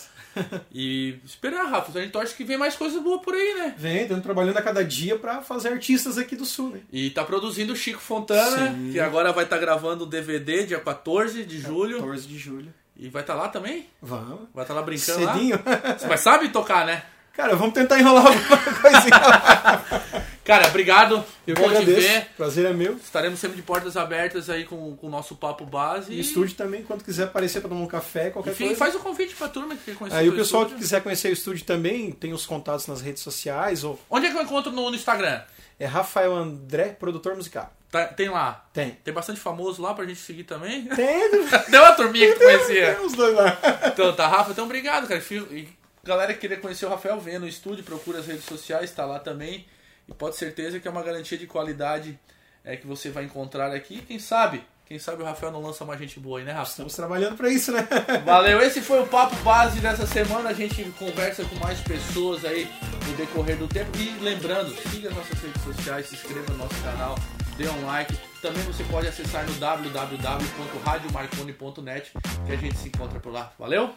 E 0.72 1.20
esperar, 1.24 1.66
Rafa. 1.70 1.96
A 1.96 2.02
gente 2.02 2.10
torce 2.10 2.34
que 2.34 2.42
vem 2.42 2.56
mais 2.58 2.74
coisas 2.74 3.00
boas 3.00 3.20
por 3.22 3.32
aí, 3.32 3.54
né? 3.54 3.74
Vem, 3.78 4.02
estamos 4.02 4.24
trabalhando 4.24 4.56
a 4.56 4.62
cada 4.62 4.84
dia 4.84 5.16
pra 5.16 5.40
fazer 5.40 5.68
artistas 5.68 6.18
aqui 6.18 6.34
do 6.34 6.44
Sul, 6.44 6.70
né? 6.70 6.80
E 6.92 7.10
tá 7.10 7.22
produzindo 7.22 7.72
o 7.72 7.76
Chico 7.76 8.00
Fontana, 8.00 8.72
Sim. 8.72 8.90
que 8.90 8.98
agora 8.98 9.32
vai 9.32 9.44
estar 9.44 9.58
gravando 9.58 10.02
o 10.02 10.06
DVD 10.06 10.66
dia 10.66 10.80
14 10.80 11.44
de 11.44 11.60
julho. 11.60 11.98
14 11.98 12.26
de 12.26 12.36
julho. 12.36 12.74
E 12.96 13.08
vai 13.08 13.22
estar 13.22 13.34
lá 13.36 13.46
também? 13.48 13.86
Vamos. 14.02 14.48
Vai 14.52 14.64
estar 14.64 14.74
lá 14.74 14.82
brincando 14.82 15.20
Cedinho. 15.24 15.54
lá? 15.64 15.96
Mas 16.08 16.20
sabe 16.22 16.48
tocar, 16.48 16.84
né? 16.84 17.04
Cara, 17.34 17.54
vamos 17.54 17.74
tentar 17.74 18.00
enrolar 18.00 18.26
alguma 18.26 18.56
coisinha. 18.82 20.13
Cara, 20.44 20.68
obrigado. 20.68 21.24
Eu 21.46 21.54
que 21.54 21.62
Bom 21.62 21.72
te 21.74 21.84
ver. 21.86 22.26
Prazer 22.36 22.66
é 22.66 22.72
meu. 22.72 22.96
Estaremos 22.96 23.40
sempre 23.40 23.56
de 23.56 23.62
portas 23.62 23.96
abertas 23.96 24.50
aí 24.50 24.64
com, 24.64 24.94
com 24.96 25.06
o 25.06 25.10
nosso 25.10 25.34
papo 25.36 25.64
base. 25.64 26.12
E 26.12 26.20
estúdio 26.20 26.54
também, 26.54 26.82
quando 26.82 27.02
quiser 27.02 27.24
aparecer 27.24 27.60
pra 27.60 27.68
tomar 27.70 27.80
um 27.80 27.86
café, 27.86 28.28
qualquer 28.30 28.50
Enfim, 28.50 28.64
coisa. 28.66 28.78
faz 28.78 28.94
o 28.94 28.98
convite 28.98 29.34
pra 29.34 29.48
turma 29.48 29.74
que 29.74 29.84
quer 29.84 29.96
conhecer 29.96 30.18
Aí 30.18 30.28
o 30.28 30.34
pessoal 30.36 30.62
que 30.64 30.72
estúdio. 30.72 30.84
quiser 30.84 31.02
conhecer 31.02 31.28
o 31.28 31.32
estúdio 31.32 31.64
também, 31.64 32.12
tem 32.12 32.32
os 32.34 32.44
contatos 32.44 32.86
nas 32.86 33.00
redes 33.00 33.22
sociais, 33.22 33.84
ou 33.84 33.98
Onde 34.10 34.26
é 34.26 34.30
que 34.30 34.36
eu 34.36 34.42
encontro 34.42 34.70
no, 34.70 34.90
no 34.90 34.96
Instagram? 34.96 35.40
é 35.80 35.86
Rafael 35.86 36.34
André, 36.36 36.90
produtor 36.90 37.34
musical. 37.34 37.72
Tá- 37.90 38.06
tem 38.06 38.28
lá. 38.28 38.64
Tem. 38.72 38.90
Tem 39.02 39.14
bastante 39.14 39.40
famoso 39.40 39.80
lá 39.80 39.94
pra 39.94 40.04
gente 40.04 40.20
seguir 40.20 40.44
também. 40.44 40.84
Tem, 40.86 41.30
Deu 41.70 41.80
uma 41.82 41.92
turminha 41.92 42.28
que 42.32 42.38
tu 42.38 42.44
conhecia. 42.44 42.94
tem 42.96 43.06
os 43.06 43.12
dois 43.14 43.34
lá. 43.34 43.58
Então, 43.86 44.14
tá, 44.14 44.26
Rafa, 44.28 44.50
então 44.52 44.64
obrigado, 44.66 45.08
cara. 45.08 45.22
E 45.30 45.68
galera 46.04 46.34
que 46.34 46.40
queria 46.40 46.58
conhecer 46.58 46.84
o 46.86 46.90
Rafael, 46.90 47.18
venha 47.18 47.38
no 47.38 47.48
estúdio, 47.48 47.82
procura 47.82 48.18
as 48.18 48.26
redes 48.26 48.44
sociais, 48.44 48.90
tá 48.90 49.04
lá 49.06 49.18
também. 49.18 49.64
E 50.08 50.14
pode 50.14 50.36
certeza 50.36 50.80
que 50.80 50.86
é 50.86 50.90
uma 50.90 51.02
garantia 51.02 51.38
de 51.38 51.46
qualidade 51.46 52.18
é, 52.64 52.76
que 52.76 52.86
você 52.86 53.10
vai 53.10 53.24
encontrar 53.24 53.72
aqui. 53.72 54.02
Quem 54.02 54.18
sabe? 54.18 54.62
Quem 54.86 54.98
sabe 54.98 55.22
o 55.22 55.24
Rafael 55.24 55.50
não 55.50 55.62
lança 55.62 55.82
mais 55.84 55.98
gente 55.98 56.20
boa 56.20 56.38
aí, 56.38 56.44
né, 56.44 56.52
Rafa? 56.52 56.72
Estamos 56.72 56.94
trabalhando 56.94 57.38
pra 57.38 57.48
isso, 57.48 57.72
né? 57.72 57.88
Valeu, 58.24 58.60
esse 58.60 58.82
foi 58.82 59.00
o 59.00 59.06
Papo 59.06 59.34
Base 59.36 59.80
dessa 59.80 60.06
semana. 60.06 60.50
A 60.50 60.52
gente 60.52 60.84
conversa 60.98 61.42
com 61.44 61.56
mais 61.56 61.80
pessoas 61.80 62.44
aí 62.44 62.70
no 63.06 63.14
decorrer 63.16 63.56
do 63.56 63.66
tempo. 63.66 63.96
E 63.96 64.10
lembrando, 64.22 64.74
siga 64.90 65.08
as 65.08 65.16
nossas 65.16 65.40
redes 65.40 65.62
sociais, 65.62 66.04
se 66.06 66.16
inscreva 66.16 66.52
no 66.52 66.58
nosso 66.58 66.78
canal, 66.82 67.14
dê 67.56 67.66
um 67.66 67.86
like. 67.86 68.14
Também 68.42 68.62
você 68.64 68.84
pode 68.84 69.08
acessar 69.08 69.46
no 69.46 69.54
www.radiomarconi.net 69.54 72.12
que 72.44 72.52
a 72.52 72.56
gente 72.56 72.76
se 72.76 72.88
encontra 72.88 73.18
por 73.18 73.32
lá. 73.32 73.54
Valeu? 73.58 73.94